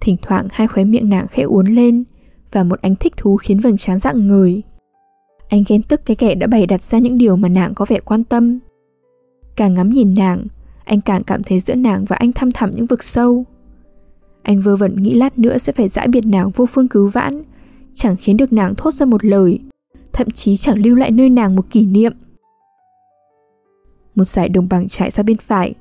Thỉnh 0.00 0.16
thoảng 0.22 0.48
hai 0.50 0.66
khóe 0.66 0.84
miệng 0.84 1.08
nàng 1.08 1.26
khẽ 1.26 1.42
uốn 1.42 1.66
lên 1.66 2.04
và 2.52 2.64
một 2.64 2.80
ánh 2.80 2.96
thích 2.96 3.16
thú 3.16 3.36
khiến 3.36 3.60
vầng 3.60 3.76
trán 3.76 3.98
dạng 3.98 4.26
người. 4.26 4.62
Anh 5.48 5.64
ghen 5.68 5.82
tức 5.82 6.06
cái 6.06 6.16
kẻ 6.16 6.34
đã 6.34 6.46
bày 6.46 6.66
đặt 6.66 6.82
ra 6.82 6.98
những 6.98 7.18
điều 7.18 7.36
mà 7.36 7.48
nàng 7.48 7.74
có 7.74 7.84
vẻ 7.88 8.00
quan 8.00 8.24
tâm. 8.24 8.58
Càng 9.56 9.74
ngắm 9.74 9.90
nhìn 9.90 10.14
nàng, 10.16 10.46
anh 10.84 11.00
càng 11.00 11.24
cảm 11.24 11.42
thấy 11.42 11.60
giữa 11.60 11.74
nàng 11.74 12.04
và 12.04 12.16
anh 12.16 12.32
thăm 12.32 12.52
thẳm 12.52 12.70
những 12.74 12.86
vực 12.86 13.02
sâu. 13.02 13.44
Anh 14.42 14.60
vơ 14.60 14.76
vẩn 14.76 15.02
nghĩ 15.02 15.14
lát 15.14 15.38
nữa 15.38 15.58
sẽ 15.58 15.72
phải 15.72 15.88
giải 15.88 16.08
biệt 16.08 16.26
nàng 16.26 16.50
vô 16.50 16.66
phương 16.66 16.88
cứu 16.88 17.08
vãn, 17.08 17.42
chẳng 17.94 18.16
khiến 18.16 18.36
được 18.36 18.52
nàng 18.52 18.74
thốt 18.74 18.94
ra 18.94 19.06
một 19.06 19.24
lời, 19.24 19.60
thậm 20.12 20.30
chí 20.30 20.56
chẳng 20.56 20.82
lưu 20.84 20.96
lại 20.96 21.10
nơi 21.10 21.30
nàng 21.30 21.56
một 21.56 21.70
kỷ 21.70 21.86
niệm 21.86 22.12
một 24.14 24.24
dải 24.24 24.48
đồng 24.48 24.68
bằng 24.68 24.88
trải 24.88 25.10
ra 25.10 25.22
bên 25.22 25.36
phải. 25.36 25.74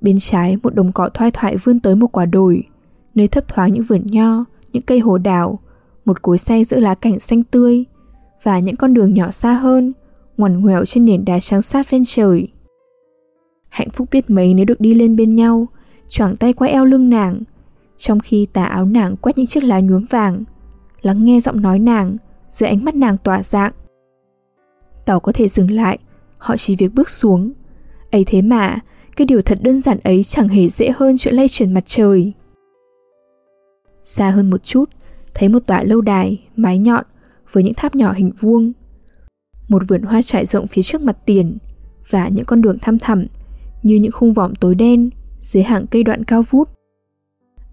Bên 0.00 0.16
trái 0.20 0.56
một 0.62 0.74
đồng 0.74 0.92
cỏ 0.92 1.08
thoai 1.14 1.30
thoại 1.30 1.56
vươn 1.56 1.80
tới 1.80 1.96
một 1.96 2.12
quả 2.12 2.24
đồi, 2.24 2.62
nơi 3.14 3.28
thấp 3.28 3.48
thoáng 3.48 3.72
những 3.72 3.82
vườn 3.82 4.02
nho, 4.06 4.44
những 4.72 4.82
cây 4.82 4.98
hồ 4.98 5.18
đào, 5.18 5.58
một 6.04 6.22
cối 6.22 6.38
xay 6.38 6.64
giữa 6.64 6.80
lá 6.80 6.94
cảnh 6.94 7.20
xanh 7.20 7.44
tươi 7.44 7.84
và 8.42 8.58
những 8.58 8.76
con 8.76 8.94
đường 8.94 9.14
nhỏ 9.14 9.30
xa 9.30 9.52
hơn, 9.52 9.92
ngoằn 10.36 10.60
ngoèo 10.60 10.84
trên 10.84 11.04
nền 11.04 11.24
đá 11.24 11.40
trắng 11.40 11.62
sát 11.62 11.90
ven 11.90 12.02
trời. 12.06 12.48
Hạnh 13.68 13.90
phúc 13.90 14.08
biết 14.12 14.30
mấy 14.30 14.54
nếu 14.54 14.64
được 14.64 14.80
đi 14.80 14.94
lên 14.94 15.16
bên 15.16 15.34
nhau, 15.34 15.66
choàng 16.08 16.36
tay 16.36 16.52
qua 16.52 16.68
eo 16.68 16.84
lưng 16.84 17.10
nàng, 17.10 17.40
trong 17.96 18.20
khi 18.20 18.46
tà 18.52 18.64
áo 18.64 18.84
nàng 18.84 19.16
quét 19.16 19.38
những 19.38 19.46
chiếc 19.46 19.64
lá 19.64 19.80
nhuốm 19.80 20.04
vàng, 20.10 20.44
lắng 21.02 21.24
nghe 21.24 21.40
giọng 21.40 21.62
nói 21.62 21.78
nàng, 21.78 22.16
dưới 22.50 22.68
ánh 22.68 22.84
mắt 22.84 22.94
nàng 22.94 23.16
tỏa 23.24 23.42
dạng. 23.42 23.72
Tàu 25.04 25.20
có 25.20 25.32
thể 25.32 25.48
dừng 25.48 25.70
lại, 25.70 25.98
họ 26.38 26.56
chỉ 26.56 26.76
việc 26.76 26.94
bước 26.94 27.08
xuống 27.08 27.52
ấy 28.10 28.24
thế 28.26 28.42
mà, 28.42 28.78
cái 29.16 29.26
điều 29.26 29.42
thật 29.42 29.58
đơn 29.62 29.80
giản 29.80 29.98
ấy 30.04 30.24
chẳng 30.24 30.48
hề 30.48 30.68
dễ 30.68 30.90
hơn 30.96 31.16
chuyện 31.18 31.34
lay 31.34 31.48
chuyển 31.48 31.74
mặt 31.74 31.82
trời. 31.86 32.32
Xa 34.02 34.30
hơn 34.30 34.50
một 34.50 34.62
chút, 34.62 34.90
thấy 35.34 35.48
một 35.48 35.66
tòa 35.66 35.82
lâu 35.82 36.00
đài, 36.00 36.42
mái 36.56 36.78
nhọn, 36.78 37.04
với 37.52 37.62
những 37.62 37.74
tháp 37.74 37.94
nhỏ 37.94 38.12
hình 38.12 38.30
vuông. 38.40 38.72
Một 39.68 39.82
vườn 39.88 40.02
hoa 40.02 40.22
trải 40.22 40.46
rộng 40.46 40.66
phía 40.66 40.82
trước 40.82 41.00
mặt 41.00 41.16
tiền, 41.26 41.58
và 42.10 42.28
những 42.28 42.44
con 42.44 42.62
đường 42.62 42.78
thăm 42.78 42.98
thẳm, 42.98 43.26
như 43.82 43.96
những 43.96 44.12
khung 44.12 44.32
vòm 44.32 44.54
tối 44.54 44.74
đen, 44.74 45.10
dưới 45.40 45.62
hàng 45.62 45.86
cây 45.86 46.02
đoạn 46.02 46.24
cao 46.24 46.42
vút. 46.50 46.68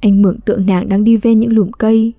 Anh 0.01 0.21
mượn 0.21 0.39
tượng 0.39 0.65
nàng 0.65 0.89
đang 0.89 1.03
đi 1.03 1.17
ven 1.17 1.39
những 1.39 1.53
lùm 1.53 1.71
cây. 1.71 2.13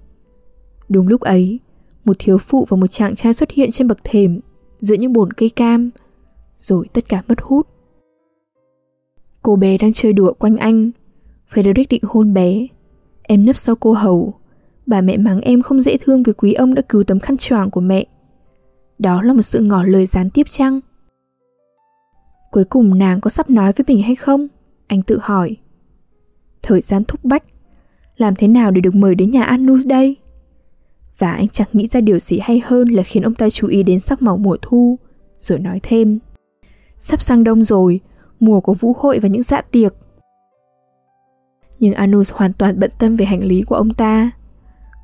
Đúng 0.88 1.08
lúc 1.08 1.20
ấy, 1.20 1.60
một 2.04 2.16
thiếu 2.18 2.38
phụ 2.38 2.66
và 2.68 2.76
một 2.76 2.86
chàng 2.86 3.14
trai 3.14 3.34
xuất 3.34 3.50
hiện 3.50 3.70
trên 3.70 3.88
bậc 3.88 3.98
thềm, 4.04 4.40
giữa 4.78 4.94
những 4.94 5.12
bồn 5.12 5.32
cây 5.32 5.48
cam, 5.48 5.90
rồi 6.58 6.86
tất 6.92 7.08
cả 7.08 7.22
mất 7.28 7.38
hút. 7.42 7.68
Cô 9.44 9.56
bé 9.56 9.78
đang 9.78 9.92
chơi 9.92 10.12
đùa 10.12 10.32
quanh 10.32 10.56
anh. 10.56 10.90
Frederick 11.50 11.86
định 11.90 12.02
hôn 12.06 12.34
bé. 12.34 12.66
Em 13.22 13.44
nấp 13.44 13.56
sau 13.56 13.76
cô 13.76 13.92
hầu. 13.92 14.34
Bà 14.86 15.00
mẹ 15.00 15.16
mắng 15.16 15.40
em 15.40 15.62
không 15.62 15.80
dễ 15.80 15.96
thương 16.00 16.22
vì 16.22 16.32
quý 16.32 16.52
ông 16.52 16.74
đã 16.74 16.82
cứu 16.88 17.04
tấm 17.04 17.20
khăn 17.20 17.36
choàng 17.36 17.70
của 17.70 17.80
mẹ. 17.80 18.06
Đó 18.98 19.22
là 19.22 19.32
một 19.32 19.42
sự 19.42 19.60
ngỏ 19.60 19.82
lời 19.82 20.06
gián 20.06 20.30
tiếp 20.30 20.42
chăng? 20.48 20.80
Cuối 22.50 22.64
cùng 22.64 22.98
nàng 22.98 23.20
có 23.20 23.30
sắp 23.30 23.50
nói 23.50 23.72
với 23.72 23.84
mình 23.88 24.02
hay 24.02 24.14
không? 24.14 24.48
Anh 24.86 25.02
tự 25.02 25.18
hỏi. 25.22 25.56
Thời 26.62 26.80
gian 26.80 27.04
thúc 27.04 27.24
bách. 27.24 27.44
Làm 28.16 28.34
thế 28.34 28.48
nào 28.48 28.70
để 28.70 28.80
được 28.80 28.94
mời 28.94 29.14
đến 29.14 29.30
nhà 29.30 29.42
Anus 29.42 29.86
đây? 29.86 30.16
Và 31.18 31.32
anh 31.32 31.48
chẳng 31.48 31.68
nghĩ 31.72 31.86
ra 31.86 32.00
điều 32.00 32.18
gì 32.18 32.38
hay 32.42 32.60
hơn 32.64 32.88
là 32.88 33.02
khiến 33.02 33.22
ông 33.22 33.34
ta 33.34 33.50
chú 33.50 33.66
ý 33.66 33.82
đến 33.82 34.00
sắc 34.00 34.22
màu 34.22 34.36
mùa 34.36 34.56
thu, 34.62 34.98
rồi 35.38 35.58
nói 35.58 35.80
thêm. 35.82 36.18
Sắp 36.98 37.20
sang 37.20 37.44
đông 37.44 37.62
rồi, 37.64 38.00
mùa 38.44 38.60
của 38.60 38.74
vũ 38.74 38.96
hội 38.98 39.18
và 39.18 39.28
những 39.28 39.42
dạ 39.42 39.60
tiệc. 39.60 39.94
Nhưng 41.78 41.94
Anus 41.94 42.32
hoàn 42.32 42.52
toàn 42.52 42.80
bận 42.80 42.90
tâm 42.98 43.16
về 43.16 43.24
hành 43.24 43.44
lý 43.44 43.62
của 43.62 43.74
ông 43.74 43.94
ta. 43.94 44.30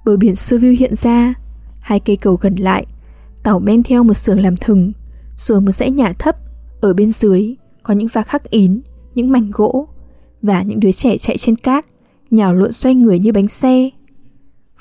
Bờ 0.04 0.16
biển 0.16 0.36
Seville 0.36 0.76
hiện 0.76 0.94
ra, 0.94 1.34
hai 1.80 2.00
cây 2.00 2.16
cầu 2.16 2.38
gần 2.40 2.56
lại, 2.56 2.86
tàu 3.42 3.60
men 3.60 3.82
theo 3.82 4.04
một 4.04 4.14
xưởng 4.14 4.40
làm 4.40 4.56
thừng, 4.56 4.92
rồi 5.36 5.60
một 5.60 5.72
dãy 5.72 5.90
nhà 5.90 6.12
thấp, 6.18 6.36
ở 6.80 6.94
bên 6.94 7.12
dưới 7.12 7.56
có 7.82 7.94
những 7.94 8.08
vạc 8.12 8.26
khắc 8.26 8.50
ín, 8.50 8.80
những 9.14 9.30
mảnh 9.30 9.50
gỗ 9.52 9.88
và 10.42 10.62
những 10.62 10.80
đứa 10.80 10.92
trẻ 10.92 11.18
chạy 11.18 11.36
trên 11.36 11.56
cát, 11.56 11.86
nhào 12.30 12.54
lộn 12.54 12.72
xoay 12.72 12.94
người 12.94 13.18
như 13.18 13.32
bánh 13.32 13.48
xe. 13.48 13.90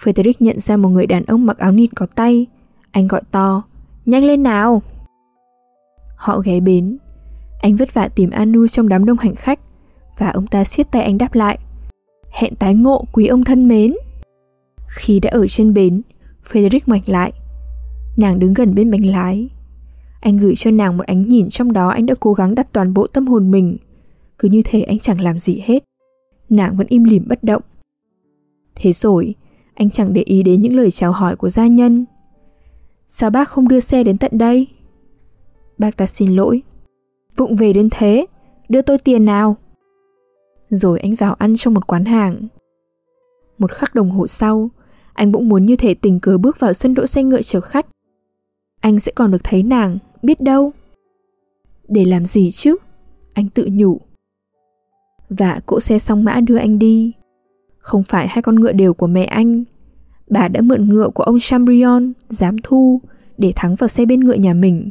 Frederick 0.03 0.33
nhận 0.39 0.59
ra 0.59 0.77
một 0.77 0.89
người 0.89 1.07
đàn 1.07 1.25
ông 1.25 1.45
mặc 1.45 1.57
áo 1.57 1.71
nịt 1.71 1.89
có 1.95 2.05
tay. 2.15 2.45
Anh 2.91 3.07
gọi 3.07 3.21
to, 3.31 3.63
nhanh 4.05 4.23
lên 4.23 4.43
nào! 4.43 4.81
Họ 6.15 6.39
ghé 6.39 6.59
bến, 6.59 6.97
anh 7.59 7.75
vất 7.75 7.93
vả 7.93 8.07
tìm 8.07 8.29
Anu 8.29 8.67
trong 8.67 8.89
đám 8.89 9.05
đông 9.05 9.17
hành 9.17 9.35
khách 9.35 9.59
và 10.17 10.29
ông 10.29 10.47
ta 10.47 10.63
siết 10.63 10.91
tay 10.91 11.01
anh 11.01 11.17
đáp 11.17 11.35
lại. 11.35 11.59
Hẹn 12.29 12.55
tái 12.55 12.73
ngộ 12.73 13.05
quý 13.11 13.27
ông 13.27 13.43
thân 13.43 13.67
mến. 13.67 13.93
Khi 14.87 15.19
đã 15.19 15.29
ở 15.29 15.47
trên 15.47 15.73
bến, 15.73 16.01
Frederick 16.51 16.79
ngoảnh 16.85 17.01
lại. 17.05 17.33
Nàng 18.17 18.39
đứng 18.39 18.53
gần 18.53 18.75
bên 18.75 18.91
bánh 18.91 19.05
lái. 19.05 19.49
Anh 20.21 20.37
gửi 20.37 20.55
cho 20.55 20.71
nàng 20.71 20.97
một 20.97 21.03
ánh 21.05 21.27
nhìn 21.27 21.49
trong 21.49 21.73
đó 21.73 21.89
anh 21.89 22.05
đã 22.05 22.15
cố 22.19 22.33
gắng 22.33 22.55
đặt 22.55 22.73
toàn 22.73 22.93
bộ 22.93 23.07
tâm 23.07 23.27
hồn 23.27 23.51
mình. 23.51 23.77
Cứ 24.39 24.49
như 24.49 24.61
thể 24.65 24.81
anh 24.81 24.99
chẳng 24.99 25.21
làm 25.21 25.39
gì 25.39 25.63
hết. 25.65 25.83
Nàng 26.49 26.77
vẫn 26.77 26.87
im 26.87 27.03
lìm 27.03 27.27
bất 27.27 27.43
động. 27.43 27.61
Thế 28.75 28.93
rồi, 28.93 29.35
anh 29.73 29.89
chẳng 29.89 30.13
để 30.13 30.21
ý 30.25 30.43
đến 30.43 30.61
những 30.61 30.75
lời 30.75 30.91
chào 30.91 31.11
hỏi 31.11 31.35
của 31.35 31.49
gia 31.49 31.67
nhân. 31.67 32.05
Sao 33.07 33.29
bác 33.29 33.49
không 33.49 33.67
đưa 33.67 33.79
xe 33.79 34.03
đến 34.03 34.17
tận 34.17 34.37
đây? 34.37 34.67
Bác 35.77 35.97
ta 35.97 36.05
xin 36.05 36.35
lỗi, 36.35 36.61
Vụng 37.37 37.55
về 37.55 37.73
đến 37.73 37.89
thế, 37.91 38.25
đưa 38.69 38.81
tôi 38.81 38.97
tiền 38.97 39.25
nào. 39.25 39.57
Rồi 40.69 40.99
anh 40.99 41.15
vào 41.15 41.33
ăn 41.33 41.55
trong 41.57 41.73
một 41.73 41.87
quán 41.87 42.05
hàng. 42.05 42.47
Một 43.57 43.71
khắc 43.71 43.95
đồng 43.95 44.11
hồ 44.11 44.27
sau, 44.27 44.69
anh 45.13 45.31
cũng 45.31 45.49
muốn 45.49 45.65
như 45.65 45.75
thể 45.75 45.93
tình 45.93 46.19
cờ 46.19 46.37
bước 46.37 46.59
vào 46.59 46.73
sân 46.73 46.93
đỗ 46.93 47.05
xe 47.05 47.23
ngựa 47.23 47.41
chở 47.41 47.61
khách. 47.61 47.85
Anh 48.79 48.99
sẽ 48.99 49.11
còn 49.15 49.31
được 49.31 49.43
thấy 49.43 49.63
nàng, 49.63 49.97
biết 50.21 50.41
đâu. 50.41 50.71
Để 51.87 52.05
làm 52.05 52.25
gì 52.25 52.51
chứ? 52.51 52.75
Anh 53.33 53.49
tự 53.49 53.67
nhủ. 53.71 53.99
Và 55.29 55.59
cỗ 55.65 55.79
xe 55.79 55.99
song 55.99 56.23
mã 56.23 56.39
đưa 56.39 56.57
anh 56.57 56.79
đi. 56.79 57.13
Không 57.77 58.03
phải 58.03 58.27
hai 58.27 58.41
con 58.41 58.59
ngựa 58.59 58.71
đều 58.71 58.93
của 58.93 59.07
mẹ 59.07 59.25
anh. 59.25 59.63
Bà 60.29 60.47
đã 60.47 60.61
mượn 60.61 60.89
ngựa 60.89 61.09
của 61.09 61.23
ông 61.23 61.37
Chambrion, 61.39 62.13
giám 62.29 62.55
thu, 62.63 63.01
để 63.37 63.53
thắng 63.55 63.75
vào 63.75 63.87
xe 63.87 64.05
bên 64.05 64.19
ngựa 64.19 64.33
nhà 64.33 64.53
mình. 64.53 64.89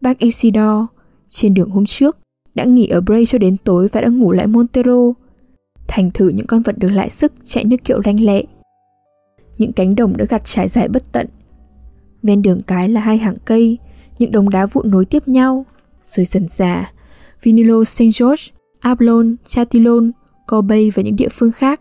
Bác 0.00 0.18
Isidore 0.18 0.86
trên 1.32 1.54
đường 1.54 1.70
hôm 1.70 1.86
trước, 1.86 2.18
đã 2.54 2.64
nghỉ 2.64 2.86
ở 2.86 3.00
Bray 3.00 3.26
cho 3.26 3.38
đến 3.38 3.56
tối 3.64 3.88
và 3.92 4.00
đã 4.00 4.08
ngủ 4.08 4.32
lại 4.32 4.46
Montero. 4.46 5.12
Thành 5.88 6.10
thử 6.10 6.28
những 6.28 6.46
con 6.46 6.62
vật 6.62 6.78
được 6.78 6.88
lại 6.88 7.10
sức 7.10 7.32
chạy 7.44 7.64
nước 7.64 7.76
kiệu 7.84 8.00
lanh 8.04 8.20
lẹ. 8.20 8.42
Những 9.58 9.72
cánh 9.72 9.94
đồng 9.94 10.16
đã 10.16 10.24
gặt 10.28 10.44
trải 10.44 10.68
dài 10.68 10.88
bất 10.88 11.12
tận. 11.12 11.26
Ven 12.22 12.42
đường 12.42 12.60
cái 12.66 12.88
là 12.88 13.00
hai 13.00 13.18
hàng 13.18 13.36
cây, 13.44 13.78
những 14.18 14.32
đống 14.32 14.50
đá 14.50 14.66
vụn 14.66 14.90
nối 14.90 15.04
tiếp 15.04 15.28
nhau. 15.28 15.66
Rồi 16.04 16.26
dần 16.26 16.48
dà, 16.48 16.92
Vinilo 17.42 17.84
St. 17.84 18.02
George, 18.20 18.42
Ablon, 18.80 19.36
Chatilon, 19.46 20.10
Kobe 20.46 20.90
và 20.94 21.02
những 21.02 21.16
địa 21.16 21.28
phương 21.28 21.52
khác. 21.52 21.80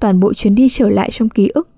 Toàn 0.00 0.20
bộ 0.20 0.32
chuyến 0.34 0.54
đi 0.54 0.66
trở 0.70 0.88
lại 0.88 1.10
trong 1.12 1.28
ký 1.28 1.48
ức, 1.48 1.68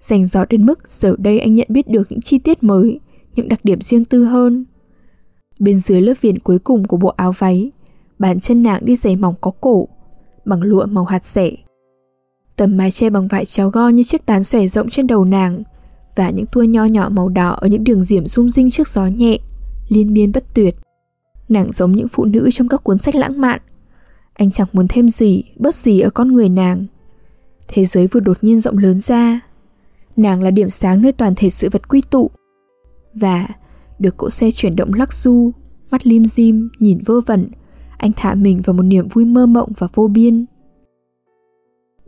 dành 0.00 0.26
dò 0.26 0.44
đến 0.44 0.66
mức 0.66 0.88
giờ 0.88 1.16
đây 1.18 1.38
anh 1.38 1.54
nhận 1.54 1.66
biết 1.70 1.88
được 1.88 2.06
những 2.10 2.20
chi 2.20 2.38
tiết 2.38 2.62
mới, 2.62 3.00
những 3.34 3.48
đặc 3.48 3.60
điểm 3.64 3.80
riêng 3.80 4.04
tư 4.04 4.24
hơn. 4.24 4.64
Bên 5.58 5.78
dưới 5.78 6.00
lớp 6.00 6.14
viền 6.20 6.38
cuối 6.38 6.58
cùng 6.58 6.84
của 6.84 6.96
bộ 6.96 7.08
áo 7.08 7.32
váy, 7.38 7.70
bàn 8.18 8.40
chân 8.40 8.62
nàng 8.62 8.84
đi 8.84 8.96
giày 8.96 9.16
mỏng 9.16 9.34
có 9.40 9.50
cổ, 9.50 9.88
bằng 10.44 10.62
lụa 10.62 10.86
màu 10.86 11.04
hạt 11.04 11.24
rẻ. 11.24 11.50
Tầm 12.56 12.76
mái 12.76 12.90
che 12.90 13.10
bằng 13.10 13.28
vải 13.28 13.44
chéo 13.44 13.70
go 13.70 13.88
như 13.88 14.02
chiếc 14.02 14.26
tán 14.26 14.44
xòe 14.44 14.68
rộng 14.68 14.88
trên 14.88 15.06
đầu 15.06 15.24
nàng 15.24 15.62
và 16.16 16.30
những 16.30 16.46
tua 16.46 16.62
nho 16.62 16.84
nhỏ 16.84 17.08
màu 17.12 17.28
đỏ 17.28 17.50
ở 17.50 17.68
những 17.68 17.84
đường 17.84 18.02
diểm 18.02 18.26
rung 18.26 18.50
rinh 18.50 18.70
trước 18.70 18.88
gió 18.88 19.06
nhẹ, 19.06 19.38
liên 19.88 20.12
miên 20.12 20.32
bất 20.32 20.44
tuyệt. 20.54 20.76
Nàng 21.48 21.72
giống 21.72 21.92
những 21.92 22.08
phụ 22.08 22.24
nữ 22.24 22.48
trong 22.52 22.68
các 22.68 22.84
cuốn 22.84 22.98
sách 22.98 23.14
lãng 23.14 23.40
mạn. 23.40 23.60
Anh 24.34 24.50
chẳng 24.50 24.68
muốn 24.72 24.86
thêm 24.88 25.08
gì, 25.08 25.42
bớt 25.56 25.74
gì 25.74 26.00
ở 26.00 26.10
con 26.10 26.28
người 26.28 26.48
nàng. 26.48 26.86
Thế 27.68 27.84
giới 27.84 28.06
vừa 28.06 28.20
đột 28.20 28.38
nhiên 28.42 28.60
rộng 28.60 28.78
lớn 28.78 29.00
ra. 29.00 29.40
Nàng 30.16 30.42
là 30.42 30.50
điểm 30.50 30.68
sáng 30.68 31.02
nơi 31.02 31.12
toàn 31.12 31.34
thể 31.36 31.50
sự 31.50 31.68
vật 31.72 31.88
quy 31.88 32.00
tụ. 32.10 32.30
Và 33.14 33.48
được 33.98 34.16
cỗ 34.16 34.30
xe 34.30 34.50
chuyển 34.50 34.76
động 34.76 34.92
lắc 34.94 35.12
du, 35.12 35.52
mắt 35.90 36.06
lim 36.06 36.24
dim, 36.24 36.68
nhìn 36.78 36.98
vơ 37.06 37.20
vẩn, 37.20 37.48
anh 37.96 38.12
thả 38.16 38.34
mình 38.34 38.62
vào 38.64 38.74
một 38.74 38.82
niềm 38.82 39.08
vui 39.08 39.24
mơ 39.24 39.46
mộng 39.46 39.72
và 39.78 39.88
vô 39.94 40.08
biên. 40.08 40.46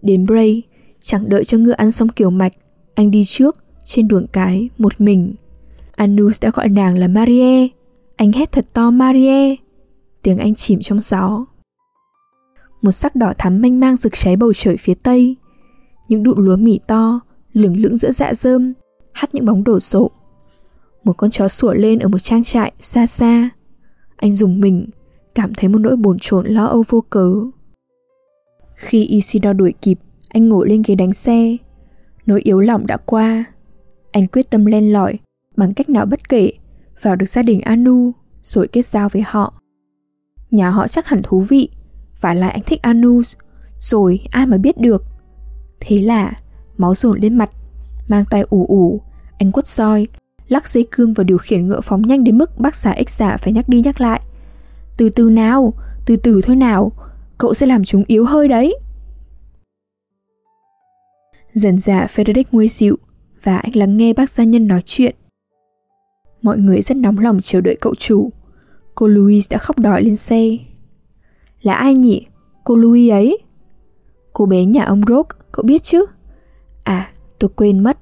Đến 0.03 0.27
Bray, 0.27 0.63
chẳng 1.01 1.29
đợi 1.29 1.45
cho 1.45 1.59
ngựa 1.59 1.73
ăn 1.73 1.91
xong 1.91 2.09
kiểu 2.09 2.31
mạch, 2.31 2.53
anh 2.95 3.11
đi 3.11 3.23
trước, 3.27 3.57
trên 3.85 4.09
đường 4.09 4.27
cái, 4.33 4.69
một 4.79 5.01
mình. 5.01 5.35
Anus 5.97 6.43
đã 6.43 6.51
gọi 6.51 6.69
nàng 6.69 6.99
là 6.99 7.09
Marie, 7.09 7.69
anh 8.17 8.33
hét 8.33 8.53
thật 8.53 8.67
to 8.73 8.91
Marie. 8.91 9.57
Tiếng 10.23 10.39
anh 10.39 10.55
chìm 10.55 10.81
trong 10.83 11.01
gió. 11.01 11.45
Một 12.83 12.93
sắc 12.93 13.17
đỏ 13.17 13.33
thắm 13.39 13.63
manh 13.63 13.81
mang 13.81 13.97
rực 13.97 14.13
cháy 14.13 14.37
bầu 14.37 14.53
trời 14.53 14.77
phía 14.77 14.95
tây. 14.95 15.37
Những 16.09 16.23
đụn 16.23 16.45
lúa 16.45 16.57
mì 16.57 16.79
to, 16.87 17.21
lửng 17.53 17.77
lững 17.77 17.97
giữa 17.97 18.11
dạ 18.11 18.35
rơm, 18.35 18.73
hắt 19.13 19.35
những 19.35 19.45
bóng 19.45 19.65
đổ 19.65 19.81
sộ 19.81 20.11
một 21.05 21.13
con 21.13 21.31
chó 21.31 21.49
sủa 21.49 21.73
lên 21.73 21.99
ở 21.99 22.09
một 22.09 22.19
trang 22.19 22.43
trại 22.43 22.73
xa 22.79 23.07
xa. 23.07 23.51
Anh 24.17 24.33
dùng 24.33 24.61
mình, 24.61 24.87
cảm 25.35 25.55
thấy 25.55 25.69
một 25.69 25.79
nỗi 25.79 25.97
bồn 25.97 26.17
chồn 26.21 26.47
lo 26.47 26.65
âu 26.65 26.85
vô 26.89 27.01
cớ. 27.11 27.35
Khi 28.75 29.05
Isidore 29.05 29.53
đuổi 29.53 29.75
kịp, 29.83 29.99
anh 30.29 30.49
ngồi 30.49 30.69
lên 30.69 30.83
ghế 30.87 30.95
đánh 30.95 31.13
xe. 31.13 31.57
Nỗi 32.27 32.41
yếu 32.41 32.61
lòng 32.61 32.87
đã 32.87 32.97
qua. 32.97 33.45
Anh 34.13 34.27
quyết 34.27 34.51
tâm 34.51 34.67
len 34.67 34.93
lỏi, 34.93 35.19
bằng 35.57 35.75
cách 35.75 35.89
nào 35.89 36.07
bất 36.07 36.29
kể, 36.29 36.53
vào 37.03 37.17
được 37.17 37.27
gia 37.27 37.43
đình 37.43 37.61
Anu, 37.61 38.13
rồi 38.43 38.69
kết 38.69 38.87
giao 38.87 39.09
với 39.09 39.23
họ. 39.27 39.63
Nhà 40.51 40.71
họ 40.71 40.89
chắc 40.89 41.07
hẳn 41.07 41.21
thú 41.23 41.41
vị, 41.41 41.69
và 42.21 42.35
lại 42.35 42.51
anh 42.51 42.63
thích 42.67 42.83
Anu, 42.83 43.23
rồi 43.79 44.21
ai 44.31 44.47
mà 44.47 44.57
biết 44.57 44.79
được. 44.79 45.05
Thế 45.81 45.99
là, 45.99 46.33
máu 46.77 46.95
dồn 46.95 47.21
lên 47.21 47.39
mặt, 47.39 47.51
mang 48.09 48.25
tay 48.31 48.43
ủ 48.51 48.67
ủ, 48.69 49.01
anh 49.39 49.53
quất 49.53 49.69
roi, 49.69 50.07
lắc 50.51 50.69
dây 50.69 50.87
cương 50.91 51.15
và 51.15 51.25
điều 51.25 51.39
khiển 51.39 51.67
ngựa 51.67 51.81
phóng 51.81 52.03
nhanh 52.03 52.25
đến 52.25 52.39
mức 52.39 52.59
bác 52.59 52.75
xã 52.75 52.91
ích 52.93 53.11
giả 53.11 53.37
phải 53.37 53.53
nhắc 53.53 53.69
đi 53.69 53.81
nhắc 53.81 54.01
lại. 54.01 54.21
Từ 54.97 55.09
từ 55.09 55.31
nào, 55.31 55.75
từ 56.07 56.17
từ 56.17 56.41
thôi 56.45 56.57
nào, 56.57 56.93
cậu 57.39 57.55
sẽ 57.55 57.67
làm 57.67 57.85
chúng 57.85 58.05
yếu 58.07 58.25
hơi 58.25 58.49
đấy. 58.49 58.79
Dần 61.55 61.77
dà 61.77 62.07
Frederick 62.07 62.45
nguôi 62.53 62.69
dịu 62.69 62.97
và 63.43 63.57
anh 63.57 63.77
lắng 63.77 63.97
nghe 63.97 64.13
bác 64.13 64.31
gia 64.31 64.45
nhân 64.45 64.67
nói 64.67 64.83
chuyện. 64.85 65.15
Mọi 66.43 66.59
người 66.59 66.83
rất 66.83 66.97
nóng 66.97 67.19
lòng 67.19 67.39
chờ 67.43 67.61
đợi 67.61 67.77
cậu 67.81 67.95
chủ. 67.95 68.31
Cô 68.95 69.07
Louise 69.07 69.47
đã 69.51 69.59
khóc 69.59 69.79
đòi 69.79 70.03
lên 70.03 70.17
xe. 70.17 70.57
Là 71.63 71.75
ai 71.75 71.95
nhỉ? 71.95 72.27
Cô 72.65 72.75
Louise 72.75 73.13
ấy? 73.13 73.39
Cô 74.33 74.47
bé 74.47 74.65
nhà 74.65 74.85
ông 74.85 75.03
Rock, 75.09 75.53
cậu 75.53 75.63
biết 75.63 75.83
chứ? 75.83 76.05
À, 76.85 77.13
tôi 77.39 77.51
quên 77.57 77.79
mất. 77.79 77.99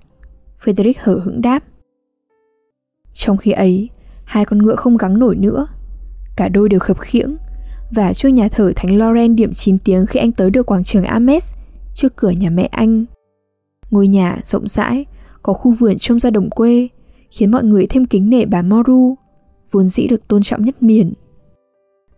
Frederick 0.64 1.00
hở 1.02 1.20
hững 1.24 1.42
đáp. 1.42 1.64
Trong 3.18 3.36
khi 3.36 3.50
ấy, 3.50 3.88
hai 4.24 4.44
con 4.44 4.58
ngựa 4.58 4.74
không 4.74 4.96
gắng 4.96 5.18
nổi 5.18 5.36
nữa. 5.36 5.66
Cả 6.36 6.48
đôi 6.48 6.68
đều 6.68 6.80
khập 6.80 6.98
khiễng 7.00 7.36
và 7.90 8.14
chuông 8.14 8.34
nhà 8.34 8.48
thờ 8.48 8.72
Thánh 8.76 8.98
Loren 8.98 9.36
điểm 9.36 9.52
9 9.52 9.78
tiếng 9.78 10.06
khi 10.06 10.20
anh 10.20 10.32
tới 10.32 10.50
được 10.50 10.66
quảng 10.66 10.84
trường 10.84 11.04
Ames 11.04 11.54
trước 11.94 12.16
cửa 12.16 12.30
nhà 12.30 12.50
mẹ 12.50 12.66
anh. 12.66 13.04
Ngôi 13.90 14.08
nhà 14.08 14.38
rộng 14.44 14.68
rãi, 14.68 15.04
có 15.42 15.52
khu 15.52 15.72
vườn 15.72 15.98
trông 15.98 16.18
ra 16.18 16.30
đồng 16.30 16.50
quê, 16.50 16.88
khiến 17.30 17.50
mọi 17.50 17.64
người 17.64 17.86
thêm 17.86 18.04
kính 18.04 18.30
nể 18.30 18.44
bà 18.44 18.62
Moru, 18.62 19.14
vốn 19.70 19.88
dĩ 19.88 20.06
được 20.06 20.28
tôn 20.28 20.42
trọng 20.42 20.62
nhất 20.62 20.82
miền. 20.82 21.12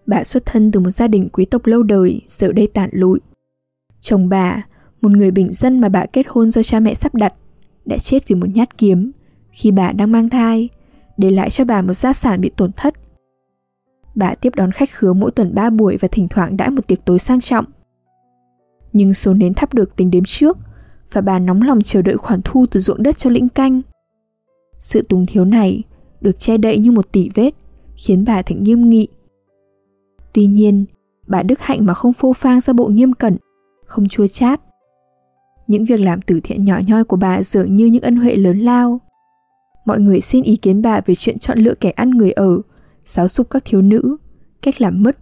Bà 0.06 0.24
xuất 0.24 0.46
thân 0.46 0.72
từ 0.72 0.80
một 0.80 0.90
gia 0.90 1.08
đình 1.08 1.28
quý 1.28 1.44
tộc 1.44 1.66
lâu 1.66 1.82
đời, 1.82 2.20
giờ 2.28 2.52
đây 2.52 2.66
tàn 2.66 2.90
lụi. 2.92 3.20
Chồng 4.00 4.28
bà, 4.28 4.66
một 5.00 5.12
người 5.12 5.30
bình 5.30 5.52
dân 5.52 5.80
mà 5.80 5.88
bà 5.88 6.06
kết 6.06 6.26
hôn 6.28 6.50
do 6.50 6.62
cha 6.62 6.80
mẹ 6.80 6.94
sắp 6.94 7.14
đặt, 7.14 7.34
đã 7.84 7.98
chết 7.98 8.28
vì 8.28 8.34
một 8.34 8.46
nhát 8.54 8.78
kiếm 8.78 9.10
khi 9.52 9.70
bà 9.70 9.92
đang 9.92 10.12
mang 10.12 10.28
thai, 10.28 10.68
để 11.20 11.30
lại 11.30 11.50
cho 11.50 11.64
bà 11.64 11.83
một 11.83 11.92
gia 11.92 12.12
sản 12.12 12.40
bị 12.40 12.50
tổn 12.56 12.72
thất. 12.72 12.94
Bà 14.14 14.35
tiếp 14.35 14.52
đón 14.56 14.72
khách 14.72 14.90
khứa 14.90 15.12
mỗi 15.12 15.30
tuần 15.30 15.54
3 15.54 15.70
buổi 15.70 15.96
và 15.96 16.09
thỉnh 16.09 16.28
thoảng 16.28 16.56
đãi 16.56 16.70
một 16.70 16.87
tiệc 16.87 17.04
tối 17.04 17.18
sang 17.18 17.40
trọng. 17.40 17.64
Nhưng 18.92 19.14
số 19.14 19.35
nến 19.35 19.54
thắp 19.54 19.74
được 19.74 19.96
tính 19.96 20.11
đếm 20.11 20.24
trước 20.24 20.59
và 21.12 21.20
bà 21.20 21.38
nóng 21.38 21.62
lòng 21.62 21.83
chờ 21.83 22.02
đợi 22.02 22.16
khoản 22.16 22.40
thu 22.44 22.66
từ 22.70 22.80
ruộng 22.80 23.02
đất 23.02 23.16
cho 23.16 23.30
lĩnh 23.30 23.48
canh. 23.48 23.83
Sự 24.78 25.02
túng 25.02 25.26
thiếu 25.26 25.44
này 25.44 25.83
được 26.20 26.38
che 26.38 26.56
đậy 26.56 26.78
như 26.78 26.90
một 26.90 27.12
tỷ 27.12 27.28
vết, 27.35 27.50
khiến 27.96 28.24
bà 28.26 28.42
thành 28.42 28.62
nghiêm 28.62 28.90
nghị. 28.90 29.09
Tuy 30.33 30.46
nhiên, 30.46 30.85
bà 31.26 31.42
đức 31.42 31.61
hạnh 31.61 31.87
mà 31.87 31.94
không 31.94 32.12
phô 32.12 32.33
phang 32.33 32.61
ra 32.61 32.72
bộ 32.72 32.87
nghiêm 32.87 33.12
cẩn, 33.12 33.37
không 33.87 34.09
chua 34.09 34.26
chát. 34.26 34.61
Những 35.66 35.85
việc 35.85 36.00
làm 36.00 36.22
từ 36.22 36.40
thiện 36.44 36.64
nhỏ 36.64 36.80
nhoi 36.87 37.04
của 37.04 37.16
bà 37.16 37.42
dường 37.42 37.74
như 37.74 37.87
những 37.87 38.02
ân 38.02 38.16
huệ 38.16 38.37
lớn 38.37 38.59
lao. 38.59 39.00
Mọi 39.90 40.00
người 40.00 40.20
xin 40.20 40.42
ý 40.42 40.57
kiến 40.57 40.83
bà 40.83 41.00
về 41.07 41.14
chuyện 41.14 41.38
chọn 41.38 41.59
lựa 41.59 41.74
kẻ 41.74 41.90
ăn 41.90 42.11
người 42.11 42.33
ở, 42.33 42.61
giáo 43.05 43.29
dục 43.29 43.50
các 43.50 43.62
thiếu 43.64 43.83
nữ, 43.83 44.16
cách 44.62 44.81
làm 44.81 45.03
mất 45.03 45.18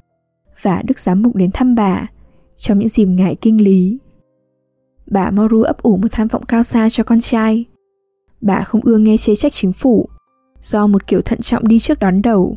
và 0.62 0.82
đức 0.82 0.98
giám 0.98 1.22
mục 1.22 1.36
đến 1.36 1.50
thăm 1.54 1.74
bà 1.74 2.06
trong 2.56 2.78
những 2.78 2.88
dịp 2.88 3.04
ngại 3.04 3.36
kinh 3.40 3.64
lý. 3.64 3.98
Bà 5.06 5.30
Moru 5.30 5.62
ấp 5.62 5.82
ủ 5.82 5.96
một 5.96 6.08
tham 6.10 6.28
vọng 6.28 6.42
cao 6.48 6.62
xa 6.62 6.88
cho 6.90 7.04
con 7.04 7.20
trai. 7.20 7.64
Bà 8.40 8.60
không 8.60 8.80
ưa 8.84 8.98
nghe 8.98 9.16
chế 9.16 9.34
trách 9.34 9.52
chính 9.52 9.72
phủ, 9.72 10.08
do 10.60 10.86
một 10.86 11.06
kiểu 11.06 11.20
thận 11.20 11.40
trọng 11.40 11.68
đi 11.68 11.78
trước 11.78 11.98
đón 11.98 12.22
đầu. 12.22 12.56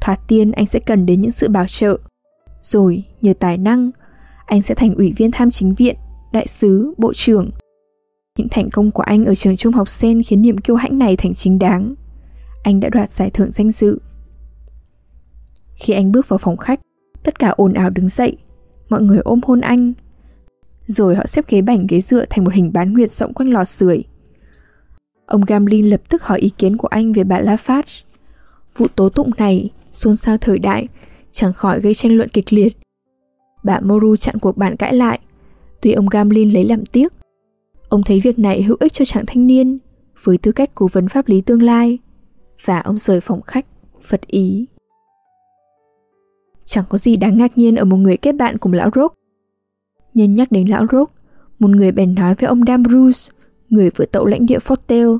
Thoạt 0.00 0.20
tiên 0.28 0.52
anh 0.52 0.66
sẽ 0.66 0.80
cần 0.80 1.06
đến 1.06 1.20
những 1.20 1.30
sự 1.30 1.48
bảo 1.48 1.66
trợ, 1.68 1.98
rồi 2.60 3.04
nhờ 3.20 3.32
tài 3.38 3.58
năng, 3.58 3.90
anh 4.46 4.62
sẽ 4.62 4.74
thành 4.74 4.94
ủy 4.94 5.12
viên 5.16 5.30
tham 5.30 5.50
chính 5.50 5.74
viện, 5.74 5.96
đại 6.32 6.46
sứ, 6.46 6.94
bộ 6.98 7.12
trưởng. 7.12 7.50
Những 8.38 8.48
thành 8.48 8.70
công 8.70 8.90
của 8.90 9.02
anh 9.02 9.24
ở 9.24 9.34
trường 9.34 9.56
trung 9.56 9.72
học 9.72 9.88
sen 9.88 10.22
khiến 10.22 10.42
niềm 10.42 10.58
kiêu 10.58 10.76
hãnh 10.76 10.98
này 10.98 11.16
thành 11.16 11.34
chính 11.34 11.58
đáng. 11.58 11.94
Anh 12.62 12.80
đã 12.80 12.88
đoạt 12.88 13.10
giải 13.10 13.30
thưởng 13.30 13.52
danh 13.52 13.70
dự. 13.70 13.98
Khi 15.74 15.92
anh 15.92 16.12
bước 16.12 16.28
vào 16.28 16.38
phòng 16.38 16.56
khách, 16.56 16.80
tất 17.24 17.38
cả 17.38 17.48
ồn 17.48 17.72
ào 17.72 17.90
đứng 17.90 18.08
dậy, 18.08 18.36
mọi 18.88 19.02
người 19.02 19.18
ôm 19.18 19.40
hôn 19.42 19.60
anh, 19.60 19.92
rồi 20.86 21.16
họ 21.16 21.26
xếp 21.26 21.44
ghế 21.48 21.62
bành 21.62 21.86
ghế 21.86 22.00
dựa 22.00 22.24
thành 22.30 22.44
một 22.44 22.54
hình 22.54 22.72
bán 22.72 22.92
nguyệt 22.92 23.10
rộng 23.10 23.34
quanh 23.34 23.52
lò 23.52 23.64
sưởi. 23.64 24.04
Ông 25.26 25.40
Gamlin 25.40 25.86
lập 25.86 26.00
tức 26.08 26.22
hỏi 26.22 26.38
ý 26.38 26.50
kiến 26.58 26.76
của 26.76 26.88
anh 26.88 27.12
về 27.12 27.24
bà 27.24 27.40
Lafarge. 27.40 28.04
Vụ 28.76 28.86
tố 28.96 29.08
tụng 29.08 29.30
này, 29.38 29.70
xôn 29.92 30.16
xao 30.16 30.38
thời 30.38 30.58
đại, 30.58 30.88
chẳng 31.30 31.52
khỏi 31.52 31.80
gây 31.80 31.94
tranh 31.94 32.16
luận 32.16 32.28
kịch 32.28 32.52
liệt. 32.52 32.76
Bà 33.64 33.80
Moru 33.80 34.16
chặn 34.16 34.34
cuộc 34.40 34.56
bàn 34.56 34.76
cãi 34.76 34.94
lại, 34.94 35.20
tuy 35.80 35.92
ông 35.92 36.06
Gamlin 36.06 36.50
lấy 36.50 36.64
làm 36.64 36.86
tiếc. 36.86 37.17
Ông 37.88 38.02
thấy 38.02 38.20
việc 38.20 38.38
này 38.38 38.62
hữu 38.62 38.76
ích 38.80 38.92
cho 38.92 39.04
chàng 39.04 39.26
thanh 39.26 39.46
niên, 39.46 39.78
với 40.22 40.38
tư 40.38 40.52
cách 40.52 40.70
cố 40.74 40.88
vấn 40.92 41.08
pháp 41.08 41.28
lý 41.28 41.40
tương 41.40 41.62
lai, 41.62 41.98
và 42.64 42.80
ông 42.80 42.98
rời 42.98 43.20
phòng 43.20 43.42
khách, 43.42 43.66
phật 44.02 44.26
ý. 44.26 44.66
Chẳng 46.64 46.84
có 46.88 46.98
gì 46.98 47.16
đáng 47.16 47.38
ngạc 47.38 47.58
nhiên 47.58 47.76
ở 47.76 47.84
một 47.84 47.96
người 47.96 48.16
kết 48.16 48.32
bạn 48.32 48.58
cùng 48.58 48.72
lão 48.72 48.90
Rock. 48.94 49.14
Nhân 50.14 50.34
nhắc 50.34 50.52
đến 50.52 50.68
lão 50.68 50.86
rock 50.92 51.12
một 51.58 51.70
người 51.70 51.92
bèn 51.92 52.14
nói 52.14 52.34
với 52.34 52.48
ông 52.48 52.60
Dam 52.66 52.82
Bruce, 52.82 53.34
người 53.70 53.90
vừa 53.90 54.04
tậu 54.04 54.26
lãnh 54.26 54.46
địa 54.46 54.58
Fortel. 54.58 55.18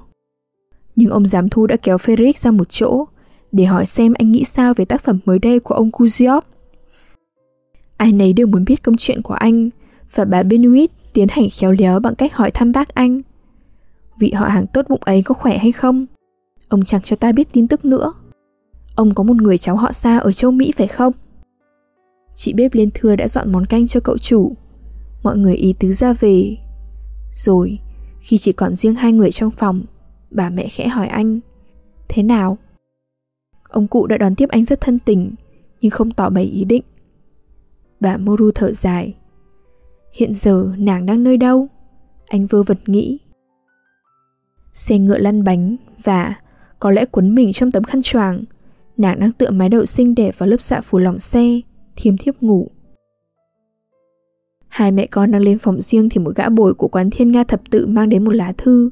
Nhưng 0.97 1.11
ông 1.11 1.27
giám 1.27 1.49
thu 1.49 1.67
đã 1.67 1.77
kéo 1.77 1.97
Frederick 1.97 2.33
ra 2.37 2.51
một 2.51 2.71
chỗ 2.71 3.05
để 3.53 3.65
hỏi 3.65 3.87
xem 3.87 4.13
anh 4.19 4.33
nghĩ 4.33 4.45
sao 4.45 4.75
về 4.75 4.85
tác 4.85 5.05
phẩm 5.05 5.19
mới 5.25 5.39
đây 5.39 5.61
của 5.61 5.75
ông 5.75 5.91
Cusiot. 5.91 6.45
Ai 7.97 8.13
nấy 8.13 8.33
đều 8.33 8.47
muốn 8.47 8.65
biết 8.65 8.83
công 8.83 8.97
chuyện 8.99 9.23
của 9.23 9.35
anh 9.35 9.71
và 10.15 10.25
bà 10.25 10.43
Benoit 10.43 10.91
tiến 11.19 11.29
hành 11.29 11.49
khéo 11.51 11.73
léo 11.79 12.01
bằng 12.01 12.15
cách 12.15 12.35
hỏi 12.35 12.51
thăm 12.51 12.73
bác 12.73 12.95
anh. 12.95 13.21
Vị 14.19 14.33
họ 14.33 14.47
hàng 14.47 14.67
tốt 14.67 14.87
bụng 14.89 15.01
ấy 15.05 15.23
có 15.23 15.35
khỏe 15.35 15.59
hay 15.59 15.73
không? 15.73 16.07
Ông 16.69 16.85
chẳng 16.85 17.03
cho 17.03 17.17
ta 17.17 17.33
biết 17.33 17.53
tin 17.53 17.69
tức 17.69 17.85
nữa. 17.85 18.13
Ông 18.95 19.15
có 19.15 19.23
một 19.23 19.37
người 19.37 19.59
cháu 19.59 19.77
họ 19.77 19.93
xa 19.93 20.19
ở 20.19 20.33
châu 20.33 20.51
Mỹ 20.51 20.73
phải 20.77 20.87
không? 20.87 21.13
Chị 22.35 22.53
bếp 22.53 22.75
lên 22.75 22.91
thưa 22.95 23.17
đã 23.17 23.29
dọn 23.29 23.53
món 23.53 23.67
canh 23.67 23.87
cho 23.87 24.01
cậu 24.01 24.19
chủ 24.19 24.57
mọi 25.23 25.37
người 25.37 25.55
ý 25.55 25.75
tứ 25.79 25.93
ra 25.93 26.13
về 26.13 26.57
rồi, 27.33 27.79
khi 28.21 28.39
chỉ 28.39 28.53
còn 28.53 28.75
riêng 28.75 28.95
hai 28.95 29.13
người 29.13 29.31
trong 29.31 29.51
phòng, 29.51 29.83
bà 30.31 30.51
mẹ 30.51 30.69
khẽ 30.69 30.89
hỏi 30.89 31.07
anh, 31.07 31.41
thế 32.09 32.23
nào 32.23 32.59
ông 33.69 33.87
cụ 33.87 34.07
đã 34.07 34.19
đón 34.19 34.35
tiếp 34.35 34.49
anh 34.49 34.65
rất 34.65 34.81
thân 34.81 34.99
tình, 34.99 35.35
nhưng 35.81 35.91
không 35.91 36.11
tỏ 36.11 36.31
bày 36.31 36.45
ý 36.45 36.65
định 36.65 36.83
bà 38.01 38.17
moru 38.17 38.51
thở 38.55 38.73
dài 38.73 39.15
hiện 40.12 40.35
giờ 40.35 40.73
nàng 40.79 41.07
đang 41.07 41.23
nơi 41.25 41.37
đâu 41.37 41.68
anh 42.27 42.47
vơ 42.47 42.62
vật 42.62 42.79
nghĩ 42.87 43.18
xe 44.73 44.99
ngựa 44.99 45.18
lăn 45.18 45.44
bánh 45.44 45.77
và 46.03 46.35
có 46.79 46.90
lẽ 46.90 47.05
cuốn 47.05 47.35
mình 47.35 47.53
trong 47.53 47.71
tấm 47.71 47.83
khăn 47.83 48.03
choàng 48.03 48.44
nàng 48.97 49.21
đang 49.21 49.33
tựa 49.33 49.51
mái 49.51 49.68
đậu 49.68 49.87
xinh 49.87 50.14
đẹp 50.14 50.38
vào 50.38 50.49
lớp 50.49 50.61
xạ 50.61 50.81
phủ 50.81 50.99
lòng 50.99 51.18
xe 51.18 51.61
thiêm 51.97 52.16
thiếp 52.16 52.42
ngủ 52.42 52.68
Hai 54.68 54.92
mẹ 54.92 55.07
con 55.07 55.31
đang 55.31 55.42
lên 55.42 55.59
phòng 55.59 55.81
riêng 55.81 56.09
thì 56.09 56.18
một 56.21 56.35
gã 56.37 56.49
bồi 56.49 56.75
của 56.75 56.88
quán 56.88 57.11
thiên 57.11 57.33
nga 57.33 57.44
thập 57.44 57.61
tự 57.71 57.87
mang 57.87 58.09
đến 58.09 58.25
một 58.25 58.35
lá 58.35 58.53
thư. 58.59 58.90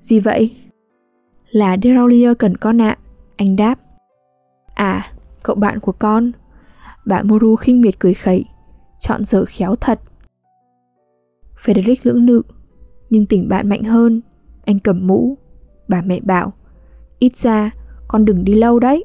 Gì 0.00 0.20
vậy? 0.20 0.56
Là 1.50 1.76
Deraulier 1.82 2.32
cần 2.38 2.56
con 2.56 2.80
ạ, 2.80 2.98
anh 3.36 3.56
đáp. 3.56 3.80
À, 4.74 5.12
cậu 5.42 5.56
bạn 5.56 5.80
của 5.80 5.92
con. 5.92 6.32
Bạn 7.04 7.28
Moru 7.28 7.56
khinh 7.56 7.80
miệt 7.80 7.98
cười 7.98 8.14
khẩy, 8.14 8.44
chọn 9.02 9.24
giờ 9.24 9.44
khéo 9.44 9.76
thật. 9.76 10.00
Frederick 11.64 12.00
lưỡng 12.02 12.26
lự, 12.26 12.42
nhưng 13.10 13.26
tình 13.26 13.48
bạn 13.48 13.68
mạnh 13.68 13.82
hơn. 13.82 14.20
Anh 14.64 14.78
cầm 14.78 15.06
mũ. 15.06 15.38
Bà 15.88 16.02
mẹ 16.02 16.20
bảo, 16.20 16.52
ít 17.18 17.36
ra 17.36 17.70
con 18.08 18.24
đừng 18.24 18.44
đi 18.44 18.54
lâu 18.54 18.78
đấy. 18.78 19.04